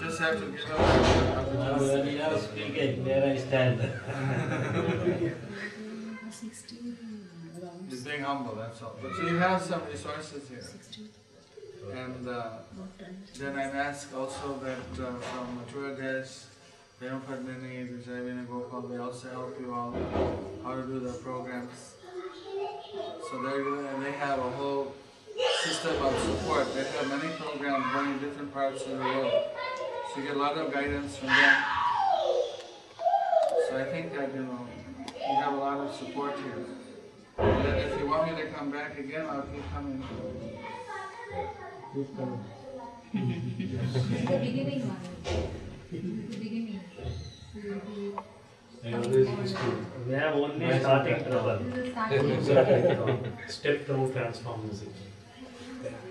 [0.00, 0.78] Just have to give him the
[1.52, 2.18] Now opportunity.
[2.18, 3.78] when speaking, where I stand.
[7.88, 8.96] He's being humble, that's all.
[9.00, 10.64] But you have some resources here.
[11.94, 12.48] And uh,
[13.38, 16.44] then I'm asked also that uh, from Mathura Dash,
[16.98, 19.94] Prema Padmini, Vijayavina Gopal, they also help you all
[20.64, 21.94] how to do the programs.
[23.30, 24.94] So they they have a whole
[25.62, 26.74] system of support.
[26.74, 29.32] They have many programs in different parts of the world.
[30.12, 31.62] So you get a lot of guidance from them.
[33.68, 34.66] So I think that, you know,
[35.28, 36.75] you have a lot of support here.
[37.38, 40.02] And then if you want me to come back again, I'll keep coming.
[43.12, 45.02] The beginning one.
[45.90, 46.80] The beginning.
[48.84, 49.86] I always used to.
[50.06, 51.58] We have only starting trouble.
[52.10, 53.32] This is starting.
[53.48, 54.88] Step down transform music.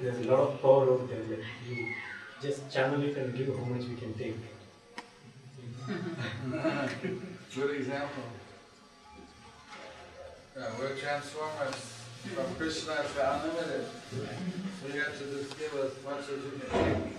[0.01, 1.23] There's a lot of power out there.
[1.29, 1.93] Like you
[2.41, 4.37] just channel it and give how much we can take.
[7.55, 8.23] Good example.
[10.57, 11.75] Yeah, we're transformers
[12.33, 13.87] from Krishna to unlimited.
[14.09, 17.11] So you have to just give as much as you can take.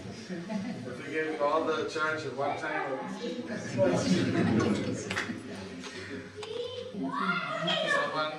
[0.87, 2.99] If you all the charge at one time,
[7.93, 8.33] someone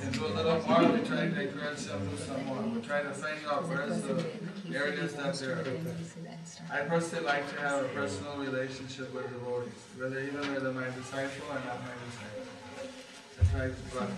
[0.00, 2.62] can do a little more, we try to encourage them to do some more.
[2.62, 4.26] We try to find out where's the
[4.74, 5.64] areas that they're
[6.72, 10.90] I personally like to have a personal relationship with the Lord, whether even whether my
[10.90, 12.49] disciple or not my disciple.
[13.40, 14.10] I try to, but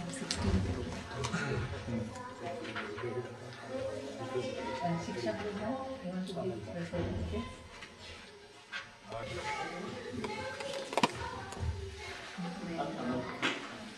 [4.84, 5.68] And Shiksha Pooja,
[6.04, 7.46] you want to give the certificate?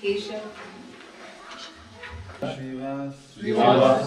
[0.03, 0.45] Keshav,
[2.41, 4.05] Srivas, Srivas,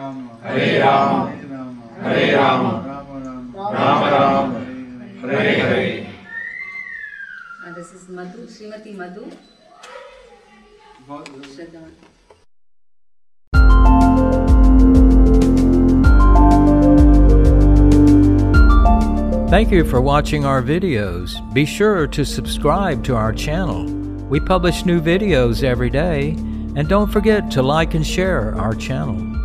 [0.00, 0.08] This
[7.92, 9.30] is Madhu, Srimati Madhu,
[11.06, 11.90] Shraddha.
[19.50, 21.36] Thank you for watching our videos.
[21.52, 23.84] Be sure to subscribe to our channel.
[24.30, 26.36] We publish new videos every day,
[26.76, 29.39] and don't forget to like and share our channel.